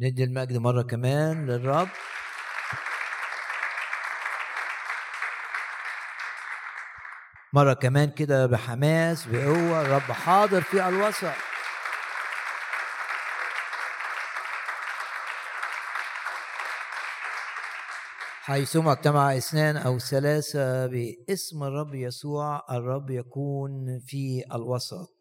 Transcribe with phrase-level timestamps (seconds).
[0.00, 1.88] ندي المجد مرة كمان للرب.
[7.52, 11.32] مرة كمان كده بحماس بقوة الرب حاضر في الوسط.
[18.42, 25.17] حيثما اجتمع اثنان أو ثلاثة باسم الرب يسوع الرب يكون في الوسط.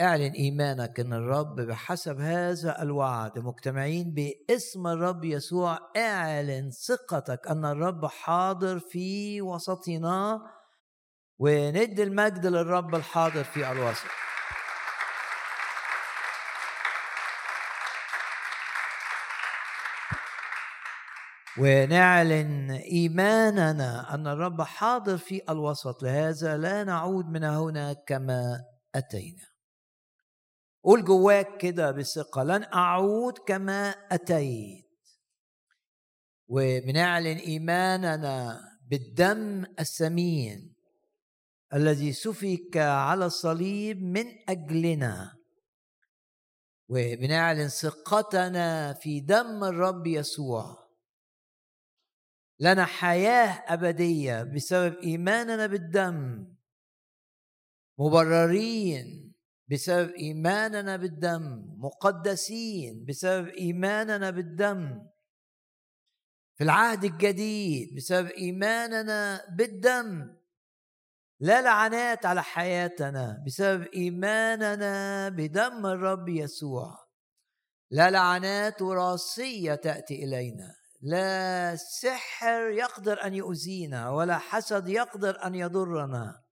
[0.00, 3.38] اعلن إيمانك إن الرب بحسب هذا الوعد.
[3.38, 10.40] مجتمعين باسم الرب يسوع اعلن ثقتك إن الرب حاضر في وسطنا
[11.38, 14.06] وندي المجد للرب الحاضر في الوسط.
[21.58, 26.02] ونعلن إيماننا إن الرب حاضر في الوسط.
[26.02, 28.64] لهذا لا نعود من هنا كما
[28.94, 29.49] أتينا.
[30.82, 34.86] قول جواك كده بثقة لن أعود كما أتيت.
[36.48, 40.74] وبنعلن إيماننا بالدم الثمين
[41.74, 45.36] الذي سفك على الصليب من أجلنا.
[46.88, 50.90] وبنعلن ثقتنا في دم الرب يسوع.
[52.60, 56.46] لنا حياة أبدية بسبب إيماننا بالدم.
[57.98, 59.29] مبررين
[59.70, 65.06] بسبب إيماننا بالدم مقدسين بسبب إيماننا بالدم.
[66.54, 70.36] في العهد الجديد بسبب إيماننا بالدم.
[71.40, 76.98] لا لعنات على حياتنا بسبب إيماننا بدم الرب يسوع.
[77.90, 80.74] لا لعنات وراثية تأتي إلينا.
[81.02, 86.42] لا سحر يقدر أن يؤذينا ولا حسد يقدر أن يضرنا.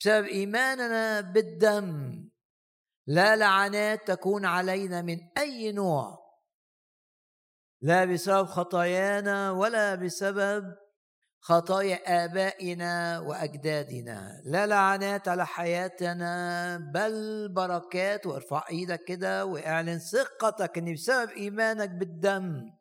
[0.00, 2.28] بسبب إيماننا بالدم.
[3.06, 6.18] لا لعنات تكون علينا من أي نوع.
[7.82, 10.64] لا بسبب خطايانا ولا بسبب
[11.40, 14.42] خطايا آبائنا وأجدادنا.
[14.44, 18.26] لا لعنات على حياتنا بل بركات.
[18.26, 22.79] وارفع إيدك كده واعلن ثقتك إن بسبب إيمانك بالدم.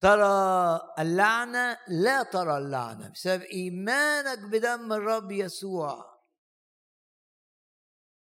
[0.00, 6.18] ترى اللعنة لا ترى اللعنة بسبب إيمانك بدم الرب يسوع.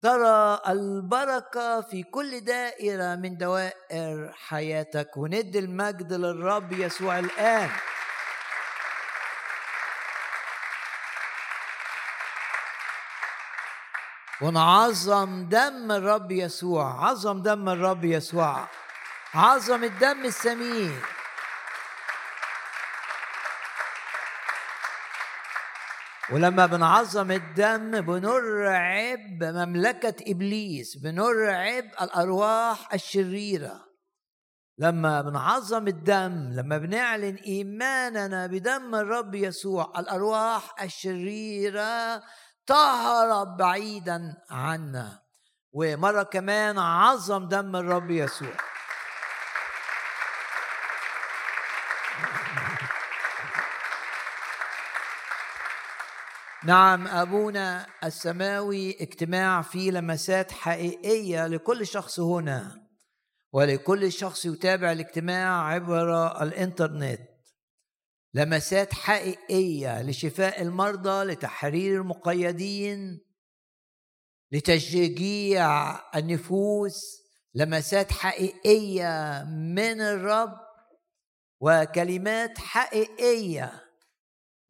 [0.01, 7.69] ترى البركة في كل دائرة من دوائر حياتك وندي المجد للرب يسوع الآن.
[14.41, 18.67] ونعظم دم الرب يسوع عظم دم الرب يسوع
[19.33, 21.01] عظم الدم الثمين
[26.29, 33.91] ولما بنعظم الدم بنرعب مملكة إبليس بنرعب الأرواح الشريرة.
[34.77, 42.23] لما بنعظم الدم لما بنعلن إيماننا بدم الرب يسوع الأرواح الشريرة
[42.67, 45.21] تهرب بعيدا عنا.
[45.73, 48.53] ومرة كمان عظم دم الرب يسوع.
[56.65, 62.87] نعم أبونا السماوي اجتماع فيه لمسات حقيقية لكل شخص هنا
[63.53, 67.21] ولكل شخص يتابع الاجتماع عبر الإنترنت.
[68.33, 73.19] لمسات حقيقية لشفاء المرضى لتحرير المقيدين
[74.51, 77.21] لتشجيع النفوس.
[77.55, 80.57] لمسات حقيقية من الرب
[81.61, 83.80] وكلمات حقيقية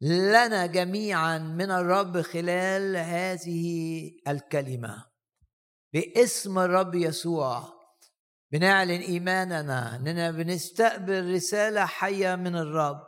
[0.02, 5.04] لنا جميعا من الرب خلال هذه الكلمة.
[5.92, 7.72] باسم الرب يسوع
[8.52, 13.00] بنعلن إيماننا إننا بنستقبل رسالة حية من الرب.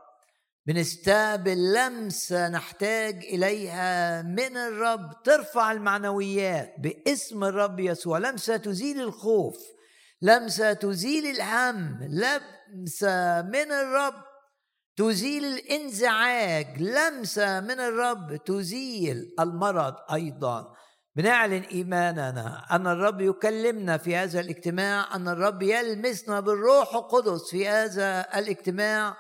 [0.67, 5.23] بنستقبل لمسة نحتاج إليها من الرب.
[5.25, 8.19] ترفع المعنويات باسم الرب يسوع.
[8.19, 9.57] لمسة تزيل الخوف
[10.23, 14.34] لمسة تزيل الهم لمسة من الرب
[14.97, 20.75] تزيل الانزعاج لمسة من الرب تزيل المرض أيضا.
[21.17, 28.27] بنعلن إيماننا أن الرب يكلمنا في هذا الاجتماع أن الرب يلمسنا بالروح القدس في هذا
[28.35, 29.17] الاجتماع.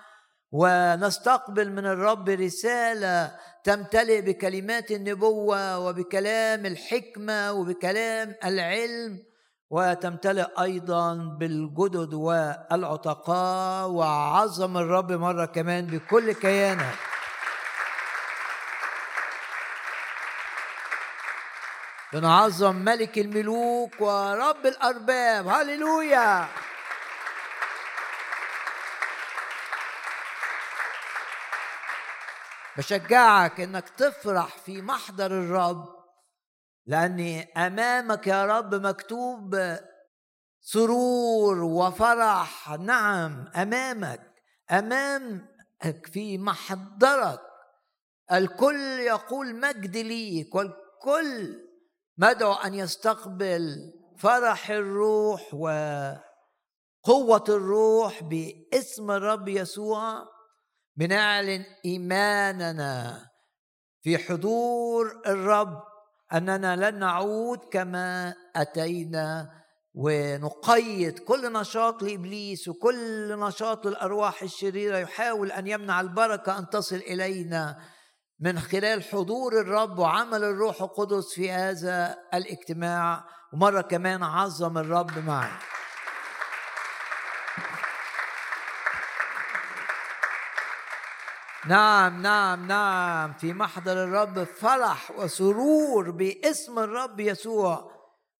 [0.52, 9.33] ونستقبل من الرب رسالة تمتلئ بكلمات النبوة وبكلام الحكمة وبكلام العلم.
[9.70, 16.94] وتمتلئ أيضا بالجدد والعتقاء وعظم الرب مرة كمان بكل كيانك
[22.12, 25.48] بنعظم ملك الملوك ورب الأرباب.
[25.48, 26.48] هللويا!
[32.76, 35.93] بشجعك إنك تفرح في محضر الرب
[36.86, 39.76] لأني أمامك يا رب مكتوب
[40.60, 42.70] سرور وفرح.
[42.70, 44.32] نعم أمامك
[44.70, 47.40] أمامك في محضرك.
[48.32, 51.64] الكل يقول مجد ليك والكل
[52.18, 60.34] مدعو أن يستقبل فرح الروح وقوة الروح باسم الرب يسوع.
[60.96, 63.30] بنعلن إيماننا
[64.02, 65.93] في حضور الرب
[66.34, 69.50] أننا لن نعود كما أتينا
[69.94, 74.98] ونقيد كل نشاط لإبليس وكل نشاط للأرواح الشريرة.
[74.98, 77.78] يحاول أن يمنع البركة أن تصل إلينا
[78.40, 85.50] من خلال حضور الرب وعمل الروح القدس في هذا الاجتماع ومرة كمان عظم الرب معي
[91.66, 93.32] نعم نعم نعم.
[93.32, 97.90] في محضر الرب فرح وسرور باسم الرب يسوع.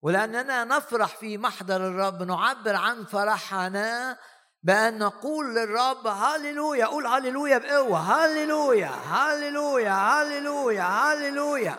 [0.01, 4.17] ولأننا نفرح في محضر الرب نعبر عن فرحنا
[4.63, 7.97] بأن نقول للرب هللويا قول هللويا بقوة.
[7.99, 11.75] هللويا هللويا هللويا هللويا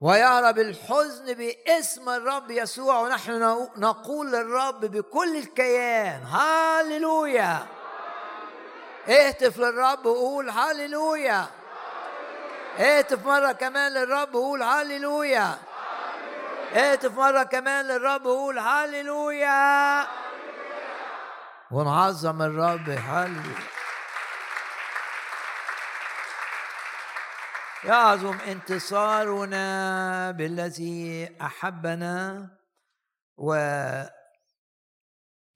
[0.00, 3.00] ويهرب الحزن باسم الرب يسوع.
[3.00, 7.66] ونحن نقول للرب بكل الكيان هللويا
[9.08, 11.46] اهتف للرب وقول هللويا
[12.78, 15.58] اهتف مرة كمان للرب وقول هللويا
[16.72, 20.06] اهتف مرة كمان للرب وقول هللويا
[21.70, 22.90] ونعظم الرب.
[22.90, 23.76] هللويا
[27.84, 32.48] يعظم انتصارنا بالذي أحبنا
[33.36, 33.54] و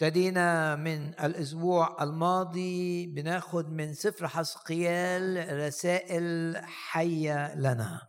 [0.02, 8.00] ابتدينا من الأسبوع الماضي بناخد من سفر حسقيال رسائل حية لنا.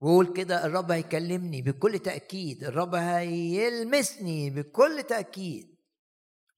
[0.00, 5.76] وقول كده الرب هيكلمني بكل تأكيد الرب هيلمسني بكل تأكيد.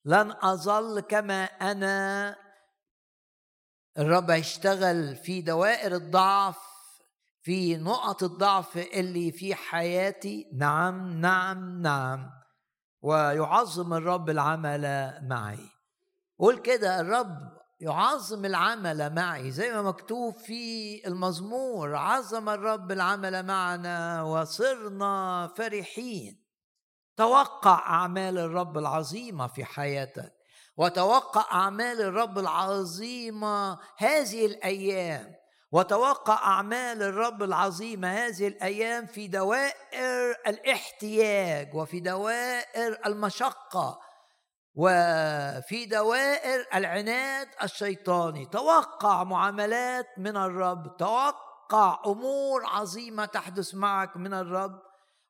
[0.04, 2.36] لن أظل كما أنا.
[3.98, 6.58] الرب هيشتغل في دوائر الضعف
[7.42, 10.50] في نقط الضعف اللي في حياتي.
[10.54, 12.45] نعم نعم نعم.
[13.02, 15.70] ويعظم الرب العمل معي.
[16.38, 19.50] قول كده الرب يعظم العمل معي.
[19.50, 26.46] زي ما مكتوب في المزمور عظم الرب العمل معنا وصرنا فرحين.
[27.16, 30.32] توقع أعمال الرب العظيمة في حياتك
[30.76, 35.34] وتوقع أعمال الرب العظيمة هذه الأيام.
[35.72, 43.98] وتوقع أعمال الرب العظيمه هذه الأيام في دوائر الاحتياج وفي دوائر المشقة
[44.74, 48.46] وفي دوائر العناد الشيطاني.
[48.46, 54.80] توقع معاملات من الرب توقع أمور عظيمة تحدث معك من الرب.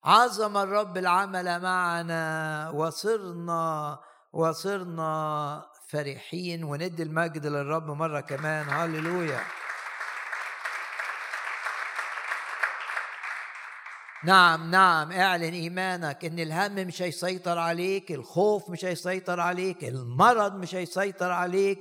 [0.05, 3.99] عظم الرب العمل معنا وصرنا
[4.33, 8.69] وصرنا فرحين وندي المجد للرب مرة كمان.
[8.69, 9.41] هللويا.
[14.26, 20.75] نعم نعم اعلن إيمانك إن الهم مش هيسيطر عليك الخوف مش هيسيطر عليك المرض مش
[20.75, 21.78] هيسيطر عليك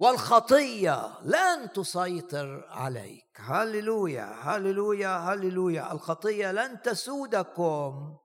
[0.00, 3.24] والخطية لن تسيطر عليك.
[3.36, 5.92] هللويا هللويا هللويا.
[5.92, 8.16] الخطية لن تسودكم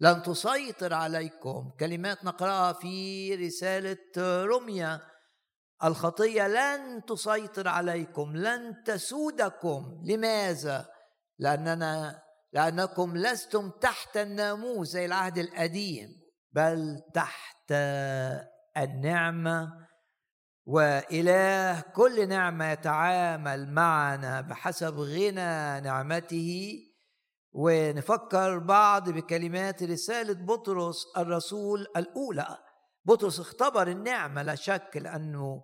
[0.00, 1.70] لن تسيطر عليكم.
[1.80, 3.98] كلمات نقرأها في رسالة
[4.44, 5.00] رمية.
[5.84, 10.02] الخطية لن تسيطر عليكم لن تسودكم.
[10.04, 10.99] لماذا؟
[11.40, 16.08] لأننا لأنكم لستم تحت الناموس زي العهد القديم
[16.52, 17.72] بل تحت
[18.76, 19.72] النعمة
[20.66, 26.78] وإله كل نعمة يتعامل معنا بحسب غنى نعمته.
[27.52, 32.58] ونفكر بعض بكلمات رسالة بطرس الرسول الأولى.
[33.04, 35.62] بطرس اختبر النعمة لا شك لأنه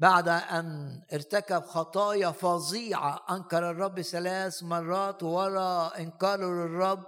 [0.00, 7.06] بعد أن ارتكب خطايا فظيعة أنكر الرب ثلاث مرات ورا إنكاره للرب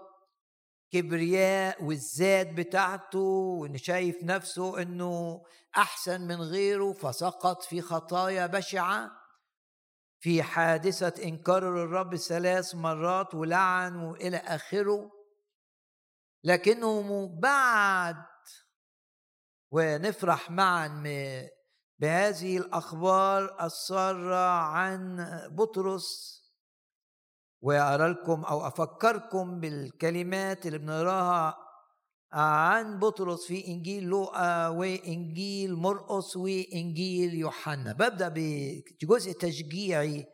[0.92, 3.18] كبرياء والذات بتاعته
[3.60, 5.42] وإن شايف نفسه إنه
[5.76, 9.10] أحسن من غيره فسقط في خطايا بشعة.
[10.20, 15.10] في حادثة إنكاره للرب ثلاث مرات ولعن والى آخره.
[16.44, 18.16] لكنه بعد
[19.70, 20.88] ونفرح معا
[22.02, 26.38] بهذه الأخبار السارة عن بطرس.
[27.60, 31.56] وأرى لكم أو أفكركم بالكلمات اللي بنقراها
[32.32, 37.92] عن بطرس في إنجيل لوقا وإنجيل مرقس وإنجيل يوحنا.
[37.92, 40.26] ببدأ بجزء تشجيعي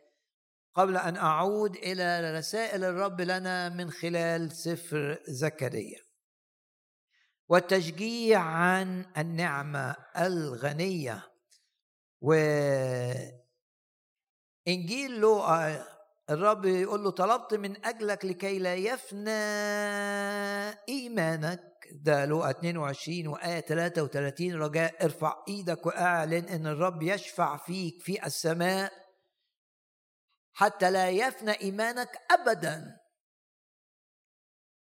[0.75, 6.01] قبل أن أعود إلى رسائل الرب لنا من خلال سفر زكريا.
[7.49, 11.28] والتشجيع عن النعمة الغنية.
[12.21, 12.33] و
[14.67, 15.85] إنجيل لوقا
[16.29, 19.31] الرب يقول له طلبت من أجلك لكي لا يفنى
[20.89, 21.69] إيمانك.
[21.91, 28.93] ده لوقا 22 وآية 33 رجاء ارفع إيدك وأعلن إن الرب يشفع فيك في السماء
[30.53, 32.98] حتى لا يفنى إيمانك أبدا.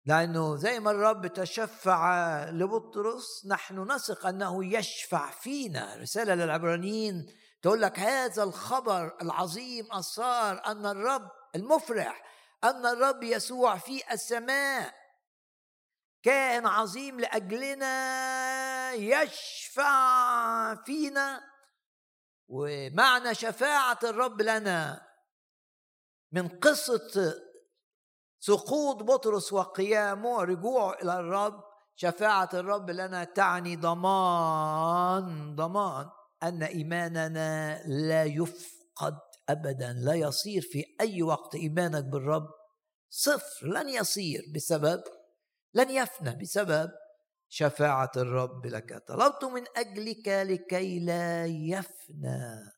[0.07, 5.97] لأنه زي ما الرب تشفع لبطرس نحن نثق أنه يشفع فينا.
[5.97, 7.27] رسالة للعبرانيين
[7.63, 12.23] تقول لك هذا الخبر العظيم الصار أن الرب المفرح
[12.65, 14.95] أن الرب يسوع في السماء.
[16.23, 21.41] كائن عظيم لأجلنا يشفع فينا.
[22.49, 25.07] ومعنى شفاعة الرب لنا
[26.33, 27.35] من قصة
[28.47, 31.65] سقوط بطرس وقيامه ورجوعه إلى الرب
[31.97, 36.07] شفاعة الرب لنا تعني ضمان ضمان
[36.43, 42.49] أن إيماننا لا يفقد أبدا لا يصير في أي وقت إيمانك بالرب.
[43.11, 45.03] صفر لن يصير بسبب
[45.75, 46.91] لن يفنى بسبب
[47.49, 49.05] شفاعة الرب لك.
[49.09, 52.73] طلبت من أجلك لكي لا يفنى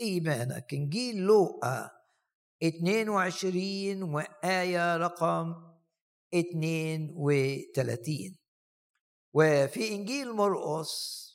[0.00, 0.74] إيمانك.
[0.74, 1.95] إنجيل لوقا
[2.62, 5.54] 22 وآية رقم
[6.34, 8.36] 32
[9.34, 11.26] وفي إنجيل مرقس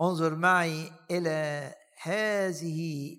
[0.00, 3.16] انظر معي إلى هذه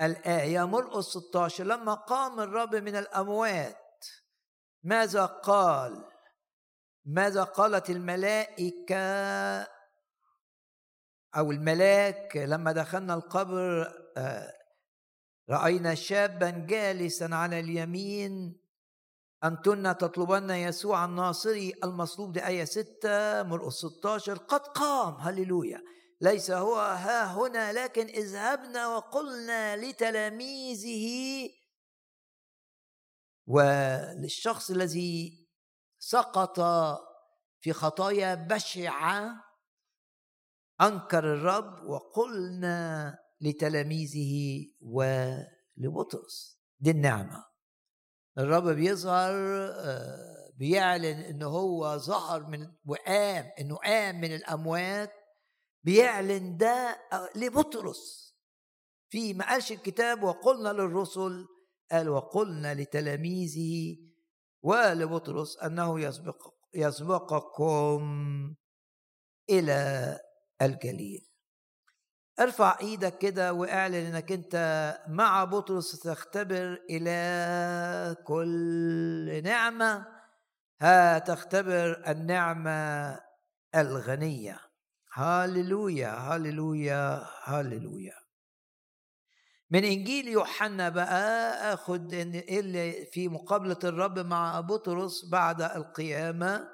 [0.00, 0.66] الآية.
[0.66, 4.04] مرقس 16 لما قام الرب من الأموات
[4.82, 6.04] ماذا قال؟
[7.04, 8.96] ماذا قالت الملائكة
[11.36, 14.01] أو الملاك لما دخلنا القبر
[15.50, 18.60] رأينا شابا جالسا على اليمين
[19.44, 25.82] أنتن تطلبن يسوع الناصري المصلوب دي آية 6 مرقس 16 قد قام هللويا.
[26.20, 31.48] ليس هو ها هنا لكن اذهبنا وقلنا لتلاميذه
[33.46, 35.48] وللشخص الذي
[35.98, 36.60] سقط
[37.60, 39.44] في خطايا بشعة
[40.80, 47.44] أنكر الرب وقلنا لتلاميذه ولبطرس دي النعمة.
[48.38, 49.32] الرب بيظهر
[49.70, 55.12] آه، بيعلن انه هو ظهر من وقام انه قام من الأموات
[55.84, 58.32] بيعلن ده آه، لبطرس.
[59.08, 61.46] في ما قالش الكتاب وقلنا للرسل
[61.90, 63.96] قال وقلنا لتلاميذه
[64.62, 68.02] ولبطرس أنه يسبق يسبقكم
[69.50, 70.18] إلى
[70.62, 71.31] الجليل.
[72.40, 74.56] ارفع إيدك كده واعلن انك انت
[75.08, 80.06] مع بطرس تختبر إلى كل نعمة.
[80.80, 83.20] هتختبر النعمة
[83.74, 84.60] الغنية.
[85.14, 88.14] هاللويا هاللويا هاللويا.
[89.70, 96.68] من إنجيل يوحنا بقى اخد اللي في مقابلة الرب مع بطرس بعد القيامة.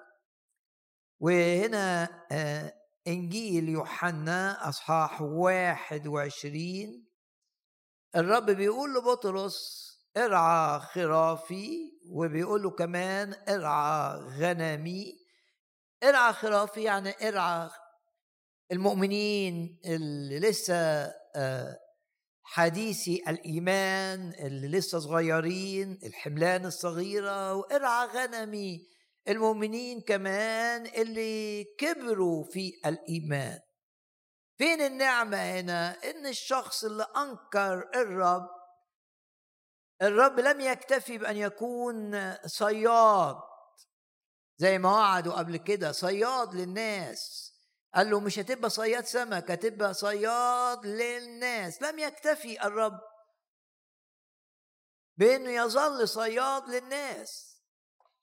[1.20, 2.74] وهنا آه،
[3.08, 7.08] إنجيل يوحنا أصحاح واحد وعشرين.
[8.16, 15.12] الرب بيقول لبطرس ارعى خرافي وبيقول له كمان ارعى غنمي.
[16.02, 17.70] ارعى خرافي يعني ارعى
[18.72, 20.74] المؤمنين اللي لسه
[21.36, 21.78] آه،
[22.42, 28.97] حديثي الإيمان اللي لسه صغيرين الحملان الصغيرة وارعى غنمي.
[29.28, 33.60] المؤمنين كمان اللي كبروا في الإيمان.
[34.58, 38.48] فين النعمة هنا؟ إن الشخص اللي أنكر الرب
[40.02, 43.36] الرب لم يكتفي بأن يكون صياد.
[44.56, 47.52] زي ما وعدوا قبل كده صياد للناس.
[47.94, 51.82] قال له مش هتبقى صياد سمك هتبقى صياد للناس.
[51.82, 53.00] لم يكتفي الرب
[55.16, 57.57] بإنه يظل صياد للناس.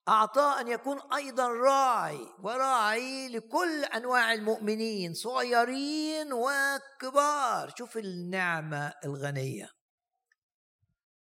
[0.08, 7.74] أعطاه أن يكون أيضا راعي وراعي لكل أنواع المؤمنين صغيرين وكبار.
[7.78, 9.70] شوف النعمة الغنية.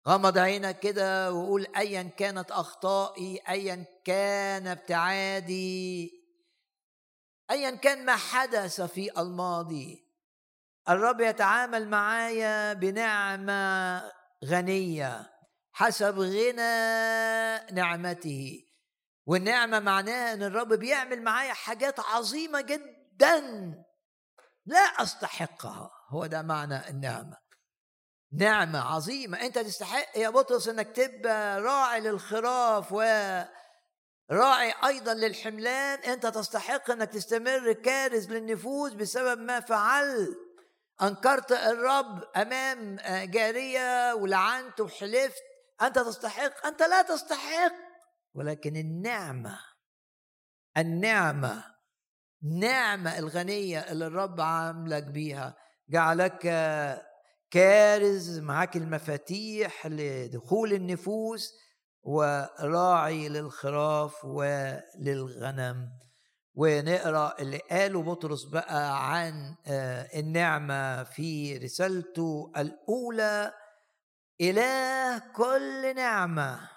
[0.08, 6.12] غمض عينك كده وقول أيا كانت أخطائي أيا كان ابتعادي
[7.52, 10.06] أيا كان ما حدث في الماضي.
[10.90, 14.12] الرب يتعامل معايا بنعمة
[14.46, 15.32] غنية
[15.72, 18.65] حسب غنى نعمته.
[19.26, 23.42] والنعمة معناها إن الرب بيعمل معايا حاجات عظيمة جدا
[24.66, 25.92] لا أستحقها.
[26.10, 27.38] هو ده معنى النعمة.
[28.34, 29.42] نعمة عظيمة.
[29.42, 33.02] أنت تستحق يا بطرس إنك تبقى راعي للخراف و
[34.32, 36.00] راعي أيضا للحملان.
[36.00, 40.38] أنت تستحق إنك تستمر كارز للنفوس بسبب ما فعلت.
[41.02, 42.98] أنكرت الرب أمام
[43.32, 45.44] جارية ولعنت وحلفت.
[45.82, 46.66] أنت تستحق.
[46.66, 47.85] أنت لا تستحق.
[48.36, 49.60] ولكن النعمة
[50.78, 51.64] النعمة
[52.60, 55.56] نعمة الغنية اللي الرب عاملك بيها
[55.90, 56.40] جعلك
[57.52, 61.54] كارز معاك المفاتيح لدخول النفوس
[62.04, 65.90] وراعي للخراف وللغنم.
[66.58, 73.54] ونقرأ اللي قاله بطرس بقى عن آه، النعمة في رسالته الأولى
[74.42, 76.75] إله كل نعمة.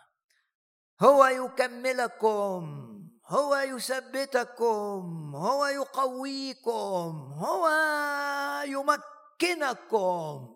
[1.03, 2.89] هو يكملكم
[3.27, 7.69] هو يثبتكم هو يقويكم هو
[8.67, 10.55] يمكنكم.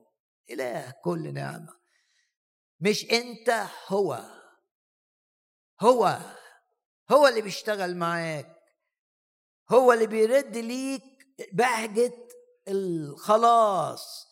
[0.51, 1.77] إله كل نعمة.
[2.81, 4.25] مش أنت هو.
[5.81, 6.19] هو.
[7.11, 8.57] هو اللي بيشتغل معاك.
[9.71, 12.29] هو اللي بيرد ليك بهجة
[12.69, 14.32] الخلاص.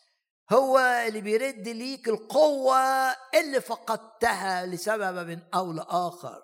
[0.53, 6.43] هو اللي بيرد ليك القوة اللي فقدتها لسبب أو لآخر.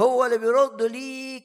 [0.00, 1.44] هو اللي بيرد ليك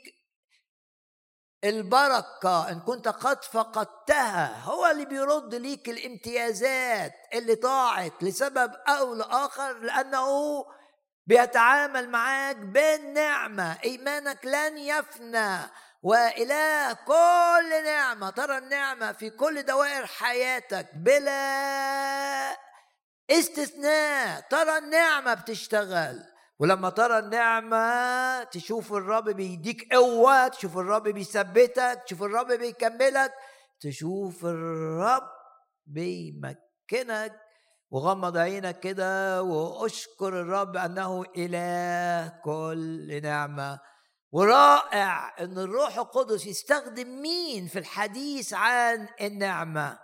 [1.64, 4.64] البركة إن كنت قد فقدتها.
[4.64, 10.66] هو اللي بيرد ليك الامتيازات اللي ضاعت لسبب أو لآخر لأنه
[11.28, 13.78] بيتعامل معاك بالنعمة.
[13.84, 15.58] إيمانك لن يفنى.
[16.04, 22.58] وإله كل نعمة ترى النعمة في كل دوائر حياتك بلا
[23.32, 26.24] استثناء ترى النعمة بتشتغل.
[26.60, 33.34] ولما ترى النعمة تشوف الرب بيديك قوة تشوف الرب بيثبتك تشوف الرب بيكملك
[33.82, 35.30] تشوف الرب
[35.86, 37.42] بيمكنك.
[37.92, 43.91] وغمض عينك كده وأشكر الرب أنه اله كل نعمة.
[44.32, 50.00] ورائع إن الروح القدس يستخدم مين في الحديث عن النعمة؟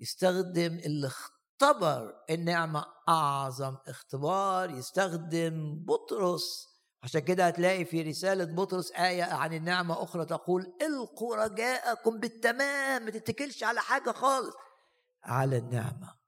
[0.00, 2.86] يستخدم اللي اختبر النعمة.
[3.08, 6.66] أعظم اختبار يستخدم بطرس.
[7.02, 13.04] عشان كده هتلاقي في رسالة بطرس آية عن النعمة أخرى تقول إلقوا رجاءكم بالتمام.
[13.04, 14.54] ما تتكلش على حاجة خالص.
[15.24, 16.23] على النعمة.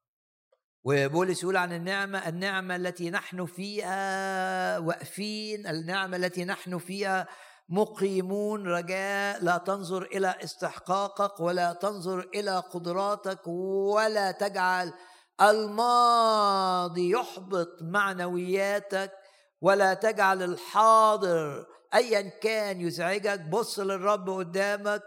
[0.88, 7.26] وبولس يقول عن النعمة النعمة التي نحن فيها واقفين النعمة التي نحن فيها
[7.68, 8.66] مقيمون.
[8.66, 14.92] رجاء لا تنظر إلى استحقاقك ولا تنظر إلى قدراتك ولا تجعل
[15.40, 19.12] الماضي يحبط معنوياتك
[19.60, 23.40] ولا تجعل الحاضر ايا كان يزعجك.
[23.40, 25.02] بص للرب قدامك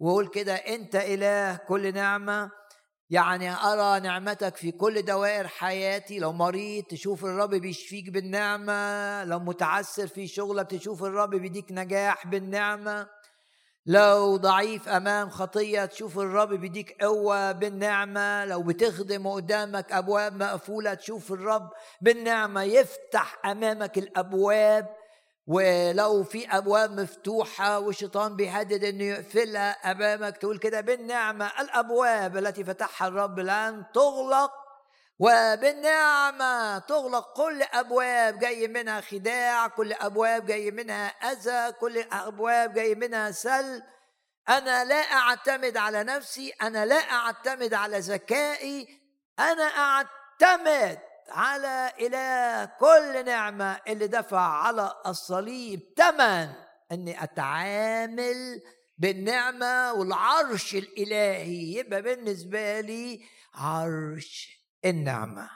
[0.00, 2.61] وقول كده أنت إله كل نعمة.
[3.12, 6.18] يعني أرى نعمتك في كل دوائر حياتي.
[6.18, 9.24] لو مريض تشوف الرب بيشفيك بالنعمة.
[9.24, 13.06] لو متعسر في شغلك تشوف الرب بيديك نجاح بالنعمة.
[13.86, 18.44] لو ضعيف أمام خطية تشوف الرب بيديك قوة بالنعمة.
[18.44, 21.70] لو بتخدم قدامك أبواب مقفولة تشوف الرب
[22.00, 22.62] بالنعمة.
[22.62, 25.01] يفتح أمامك الأبواب
[25.46, 33.08] ولو في أبواب مفتوحة والشيطان بيهدد إنه يقفلها أمامك تقول كده بالنعمة الأبواب التي فتحها
[33.08, 34.52] الرب لن تغلق
[35.18, 42.94] وبالنعمة تغلق كل أبواب جاي منها خداع كل أبواب جاي منها أذى كل أبواب جاي
[42.94, 43.82] منها سل.
[44.48, 49.00] أنا لا أعتمد على نفسي أنا لا أعتمد على ذكائي
[49.38, 50.98] أنا أعتمد
[51.32, 56.48] على إله كل نعمة اللي دفع على الصليب ثمن
[56.92, 58.62] أني أتعامل
[58.98, 63.20] بالنعمة والعرش الإلهي يبقى بالنسبة لي
[63.54, 65.50] عرش النعمة.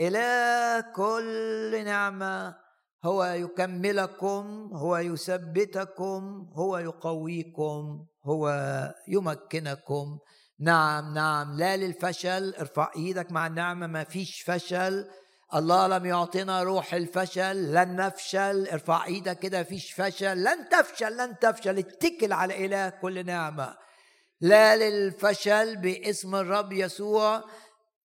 [0.00, 2.56] إله كل نعمة
[3.04, 8.48] هو يكملكم هو يثبتكم هو يقويكم هو
[9.08, 10.18] يمكنكم.
[10.60, 11.56] نعم نعم.
[11.56, 15.10] لا للفشل ارفع إيدك مع النعمة ما فيش فشل.
[15.54, 18.68] الله لم يعطينا روح الفشل لن نفشل.
[18.72, 20.44] ارفع إيدك كده فيش فشل.
[20.44, 21.78] لن تفشل لن تفشل.
[21.78, 23.76] اتكل على اله كل نعمة.
[24.40, 27.44] لا للفشل باسم الرب يسوع.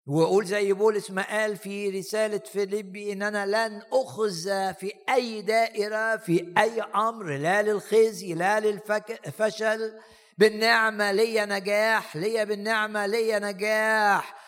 [0.08, 6.18] وقول زي بولس ما قال في رسالة فيليبي إن أنا لن أخذ في أي دائرة
[6.18, 7.38] في أي أمر.
[7.38, 9.94] لا للخزي لا للفشل
[10.38, 14.44] بالنعمة ليا نجاح ليا بالنعمة ليا نجاح.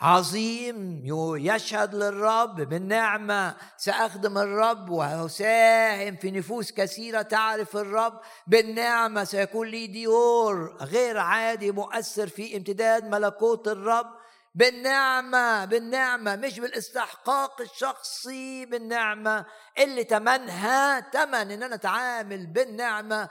[0.00, 1.02] عظيم
[1.36, 3.56] يشهد للرب بالنعمة.
[3.76, 9.24] سأخدم الرب وأساهم في نفوس كثيرة تعرف الرب بالنعمة.
[9.24, 14.06] سيكون لي ديور غير عادي مؤثر في امتداد ملكوت الرب
[14.54, 16.36] بالنعمة بالنعمة.
[16.36, 19.46] مش بالاستحقاق الشخصي بالنعمة.
[19.78, 23.28] اللي تمنها تمن إن أنا أتعامل بالنعمة.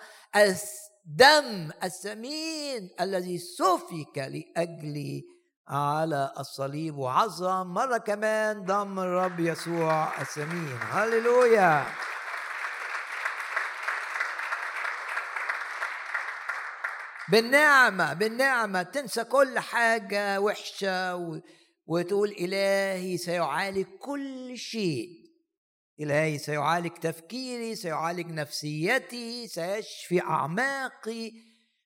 [1.09, 5.25] الدم الثمين الذي سفك لاجلي
[5.67, 11.85] على الصليب وعظم مرة كمان دم الرب يسوع الثمين هللويا.
[17.29, 21.39] بالنعمة بالنعمة تنسى كل حاجة وحشة و...
[21.87, 25.28] وتقول إلهي سيعالج كل شيء.
[26.01, 31.31] إلهي سيعالج تفكيري سيعالج نفسيتي سيشفي أعماقي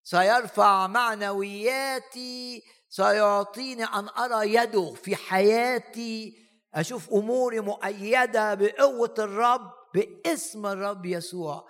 [0.03, 6.33] سيرفع معنوياتي سيعطيني أن أرى يده في حياتي
[6.73, 11.67] أشوف أموري مؤيدة بقوة الرب باسم الرب يسوع.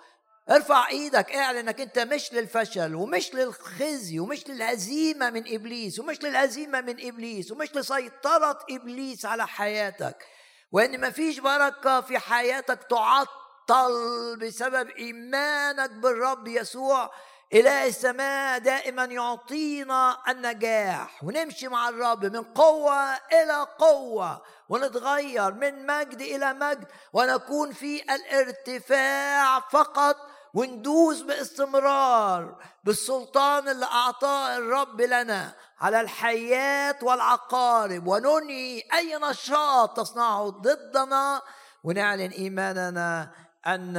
[0.50, 6.80] ارفع إيدك اعلن إنك أنت مش للفشل ومش للخزي ومش للهزيمة من إبليس ومش للهزيمة
[6.80, 10.26] من إبليس ومش لسيطرة إبليس على حياتك.
[10.74, 17.10] وإن مفيش بركة في حياتك تعطل بسبب إيمانك بالرب يسوع.
[17.52, 21.24] إله السماء دائما يعطينا النجاح.
[21.24, 24.42] ونمشي مع الرب من قوة إلى قوة.
[24.68, 26.86] ونتغير من مجد إلى مجد.
[27.12, 30.16] ونكون في الارتفاع فقط.
[30.54, 35.54] وندوس باستمرار بالسلطان اللي أعطاه الرب لنا.
[35.80, 38.06] على الحياة والعقارب.
[38.06, 41.42] وننهي أي نشاط تصنعه ضدنا.
[41.84, 43.30] ونعلن إيماننا
[43.66, 43.96] أن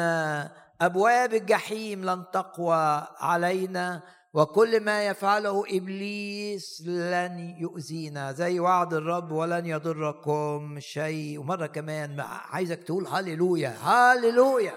[0.82, 4.02] أبواب الجحيم لن تقوى علينا.
[4.34, 8.32] وكل ما يفعله إبليس لن يؤذينا.
[8.32, 11.40] زي وعد الرب ولن يضركم شيء.
[11.40, 12.20] ومرة كمان
[12.52, 14.74] عايزك تقول هللويا هللويا.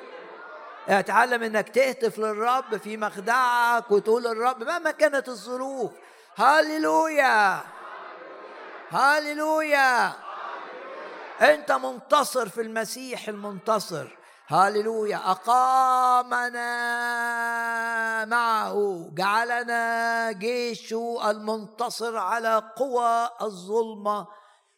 [0.88, 5.92] اتعلم إنك تهتف للرب في مخدعك وتقول للرب مهما كانت الظروف
[6.38, 7.62] هللويا
[8.90, 10.12] هللويا
[11.40, 14.16] أنت منتصر في المسيح المنتصر.
[14.48, 16.64] هاللويا أقامنا
[18.24, 19.08] معه.
[19.14, 20.92] جعلنا جيش
[21.24, 24.26] المنتصر على قوى الظلمة.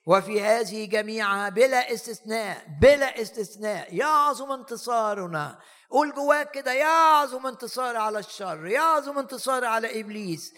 [0.07, 3.95] وفي هذه جميعها بلا استثناء بلا استثناء.
[3.95, 5.59] يعظم انتصارنا.
[5.91, 10.55] قول جواك كده يعظم انتصاري على الشر يعظم انتصاري على إبليس.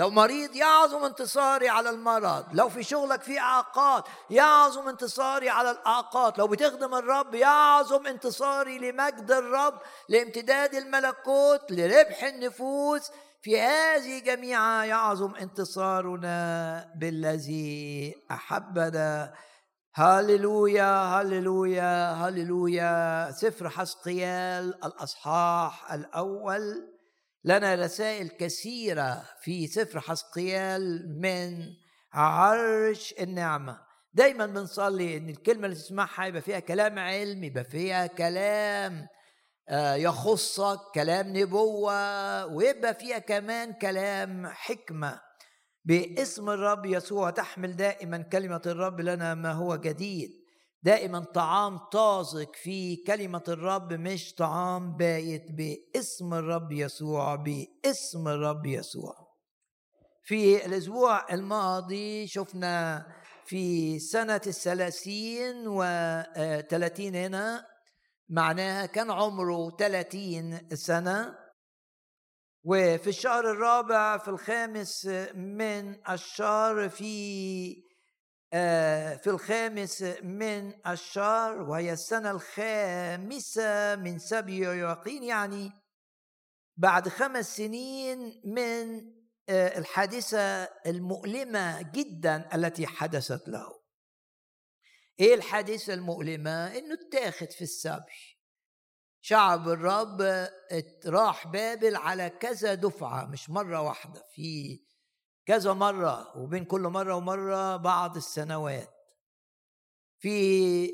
[0.00, 6.38] لو مريض يعظم انتصاري على المرض لو في شغلك في أعاقات يعظم انتصاري على الأعاقات
[6.38, 9.74] لو بتخدم الرب يعظم انتصاري لمجد الرب
[10.08, 13.10] لامتداد الملكوت لربح النفوس.
[13.42, 19.34] في هذه جميعها يعظم انتصارنا بالذي أحبنا.
[19.94, 23.30] هللويا هللويا هللويا.
[23.30, 26.99] سفر حسقيال الأصحاح الأول.
[27.44, 31.74] لنا رسائل كثيرة في سفر حسقيال من
[32.12, 33.80] عرش النعمة.
[34.14, 39.06] دايما بنصلي إن الكلمة اللي تسمعها يبقى فيها كلام علم يبقى فيها كلام
[39.68, 45.20] آه، يخصك كلام نبوة ويبقى فيها كمان كلام حكمة.
[45.84, 50.39] باسم الرب يسوع تحمل دائما كلمة الرب لنا ما هو جديد.
[50.82, 59.30] دائما طعام طازج في كلمة الرب مش طعام بايت باسم الرب يسوع باسم الرب يسوع.
[60.22, 63.06] في الأسبوع الماضي شفنا
[63.46, 67.66] في سنة الثلاثين وثلاثين هنا
[68.28, 71.38] معناها كان عمره ثلاثين سنة.
[72.64, 77.89] وفي الشهر الرابع في الخامس من الشهر في
[78.50, 85.72] في الخامس من الشهر وهي السنة الخامسة من سبي يقين يعني
[86.76, 89.10] بعد خمس سنين من
[89.48, 93.80] آه، الحادثة المؤلمة جدا التي حدثت له.
[95.20, 98.38] إيه الحادثة المؤلمة؟ إنه اتاخد في السبي.
[99.20, 100.48] شعب الرب
[101.06, 104.80] راح بابل على كذا دفعة مش مرة واحدة في
[105.50, 108.88] كذا مرة وبين كل مرة ومرة بعض السنوات.
[110.18, 110.90] في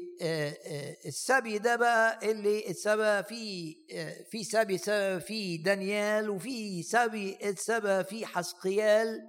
[1.06, 3.74] السبي ده بقى اللي اتسبى في
[4.30, 9.20] في سبي سبى في دانيال وفي سبي اتسبى في حسقيال.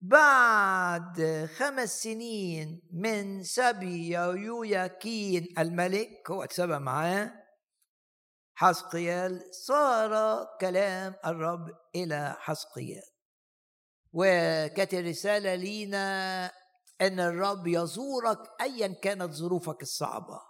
[0.00, 7.32] بعد خمس سنين من سبي يوياكين الملك هو اتسبى معاه
[8.54, 13.13] حسقيال صار كلام الرب إلى حسقيال.
[14.14, 16.46] وكانت الرسالة لينا
[17.00, 20.40] أن الرب يزورك ايا كانت ظروفك الصعبة.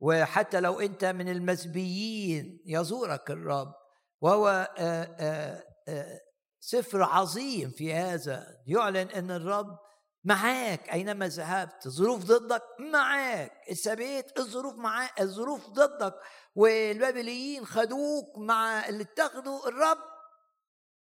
[0.00, 3.72] وحتى لو أنت من المسبيين يزورك الرب.
[4.20, 6.20] وهو آه، آه، آه،
[6.60, 8.46] سفر عظيم في هذا.
[8.66, 9.78] يعلن أن الرب
[10.24, 11.88] معاك أينما ذهبت.
[11.88, 13.52] ظروف ضدك معاك.
[13.70, 16.14] السبيت الظروف معاك الظروف ضدك.
[16.54, 20.09] والبابليين خدوك مع اللي اتخذوا الرب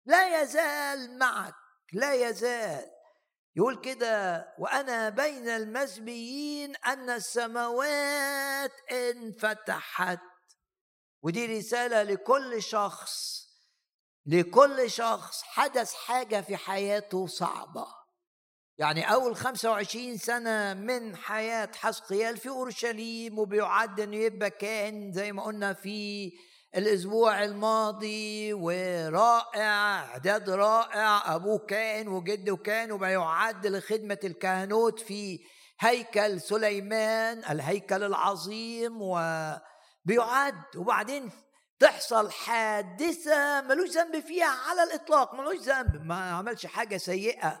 [0.06, 1.54] لا يزال معك
[1.92, 2.90] لا يزال.
[3.56, 10.18] يقول كده وأنا بين المسبيين أن السماوات انفتحت
[11.22, 13.44] ودي رسالة لكل شخص
[14.26, 17.86] لكل شخص حدث حاجة في حياته صعبة.
[18.78, 25.42] يعني أول 25 سنة من حياة حسقيال في أورشليم وبيعد إنه يبقى كائن زي ما
[25.42, 26.30] قلنا في
[26.76, 31.34] الأسبوع الماضي ورائع إعداد رائع.
[31.34, 35.38] أبوه كان وجده كان وبيعد لخدمة الكهنوت في
[35.80, 40.76] هيكل سليمان الهيكل العظيم وبيعد.
[40.76, 41.30] وبعدين
[41.78, 47.60] تحصل حادثة ملوش ذنب فيها على الإطلاق ملوش ذنب ما عملش حاجة سيئة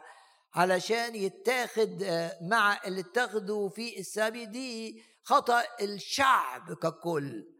[0.54, 2.04] علشان يتاخد
[2.42, 7.53] مع اللي اتخذوا في السبي دي خطأ الشعب ككل.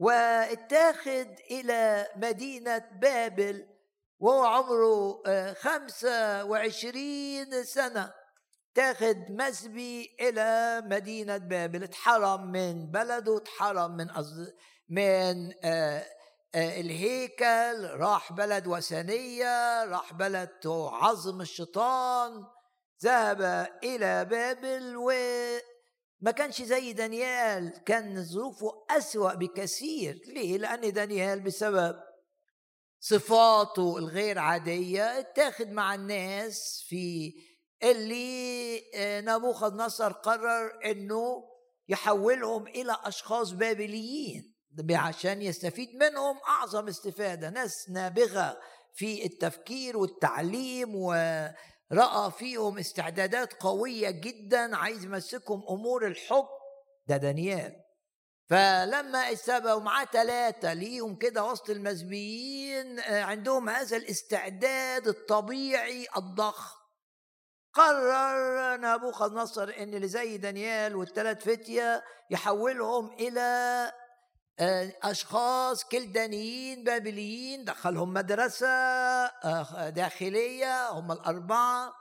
[0.00, 3.66] واتاخد إلى مدينة بابل
[4.18, 8.12] وهو عمره آه، خمسة وعشرين سنة.
[8.74, 11.82] تاخد مسبي إلى مدينة بابل.
[11.82, 14.54] اتحرم من بلده اتحرم من أصد...
[14.88, 16.04] من آه
[16.54, 17.84] آه الهيكل.
[17.84, 22.44] راح بلد وثنية راح بلد عظم الشيطان.
[23.04, 25.10] ذهب إلى بابل و
[26.20, 31.96] ما كانش زي دانيال كان ظروفه أسوأ بكثير ليه؟ لأن دانيال بسبب
[33.00, 37.32] صفاته الغير عادية اتاخد مع الناس في
[37.82, 41.44] اللي آه، نبوخذ نصر قرر إنه
[41.88, 44.54] يحولهم إلى أشخاص بابليين
[44.90, 48.60] عشان يستفيد منهم أعظم استفادة ناس نابغة
[48.94, 51.14] في التفكير والتعليم و
[51.92, 56.60] رأى فيهم استعدادات قوية جدا عايز يمسكهم أمور الحكم.
[57.06, 57.76] ده دانيال.
[58.48, 66.80] فلما استبقوا معاه ثلاثة ليهم كده وسط المزبيين آه، عندهم هذا الاستعداد الطبيعي الضخم.
[67.72, 73.92] قرر نبوخذ نصر إن اللي زي دانيال والثلاث فتية يحولهم إلى
[74.60, 81.92] آه، أشخاص كلدانيين بابليين دخلهم مدرسة آه، داخلية هم الأربعة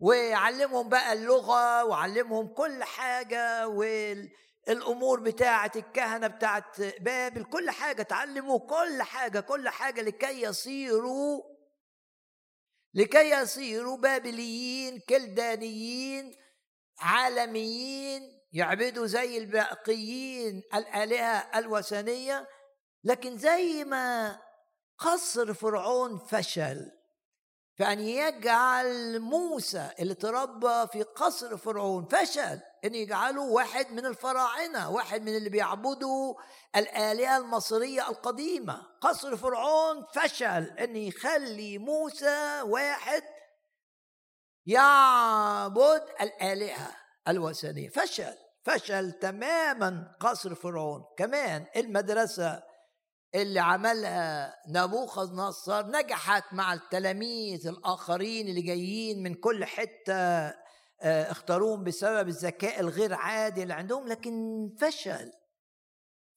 [0.00, 6.64] وعلمهم بقى اللغة وعلمهم كل حاجة والامور بتاعة الكهنة بتاعة
[7.00, 11.42] بابل كل حاجة تعلموا كل حاجة كل حاجة لكي يصيروا
[12.94, 16.34] لكي يصيروا بابليين كلدانيين
[16.98, 22.48] عالميين يعبدوا زي الباقيين الآلهة الوثنية
[23.04, 24.38] لكن زي ما
[24.98, 26.90] قصر فرعون فشل
[27.78, 35.22] فأن يجعل موسى اللي تربى في قصر فرعون فشل أن يجعله واحد من الفراعنة واحد
[35.22, 36.34] من اللي بيعبدوا
[36.76, 38.82] الآلهة المصرية القديمة.
[39.00, 43.22] قصر فرعون فشل أن يخلي موسى واحد
[44.66, 47.05] يعبد الآلهة.
[47.28, 51.04] الوثنية فشل فشل تماما قصر فرعون.
[51.18, 52.62] كمان المدرسة
[53.34, 60.52] اللي عملها نبوخذ نصر نجحت مع التلاميذ الآخرين اللي جايين من كل حتة
[61.02, 64.08] آه، اختاروهم بسبب الذكاء الغير عادي اللي عندهم.
[64.08, 65.32] لكن فشل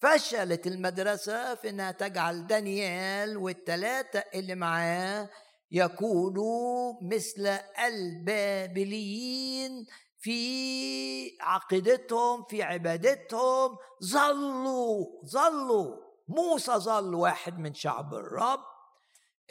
[0.02, 5.30] فشلت المدرسة في إنها تجعل دانيال والثلاثة اللي معاه
[5.72, 7.48] يكونوا مثل
[7.86, 9.86] البابليين
[10.22, 15.96] في عقيدتهم في عبادتهم ظلوا ظلوا.
[16.28, 18.60] موسى ظل واحد من شعب الرب.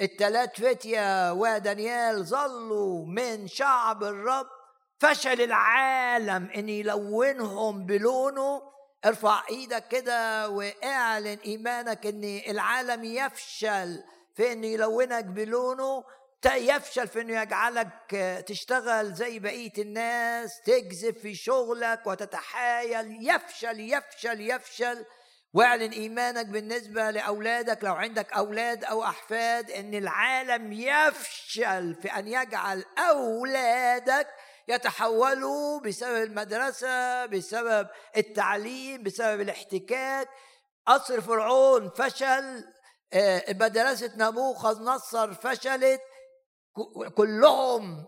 [0.00, 4.46] التلات فتية ودانيال ظلوا من شعب الرب.
[4.98, 8.62] فشل العالم إن يلونهم بلونه.
[9.04, 14.02] ارفع إيدك كده واعلن إيمانك إن العالم يفشل
[14.35, 16.04] في إن يلونك بلونه.
[16.46, 18.11] يفشل في إنه يجعلك
[18.46, 23.29] تشتغل زي بقية الناس تكذب في شغلك وتتحايل.
[23.31, 25.05] يفشل يفشل يفشل.
[25.53, 27.85] واعلن إيمانك بالنسبة لأولادك.
[27.85, 34.27] لو عندك أولاد أو أحفاد إن العالم يفشل في أن يجعل أولادك
[34.68, 40.29] يتحولوا بسبب المدرسة بسبب التعليم بسبب الاحتكاك.
[40.87, 42.64] قصر فرعون فشل
[43.12, 46.01] آه، مدرسة نبوخذ نصر فشلت.
[47.14, 48.06] كلهم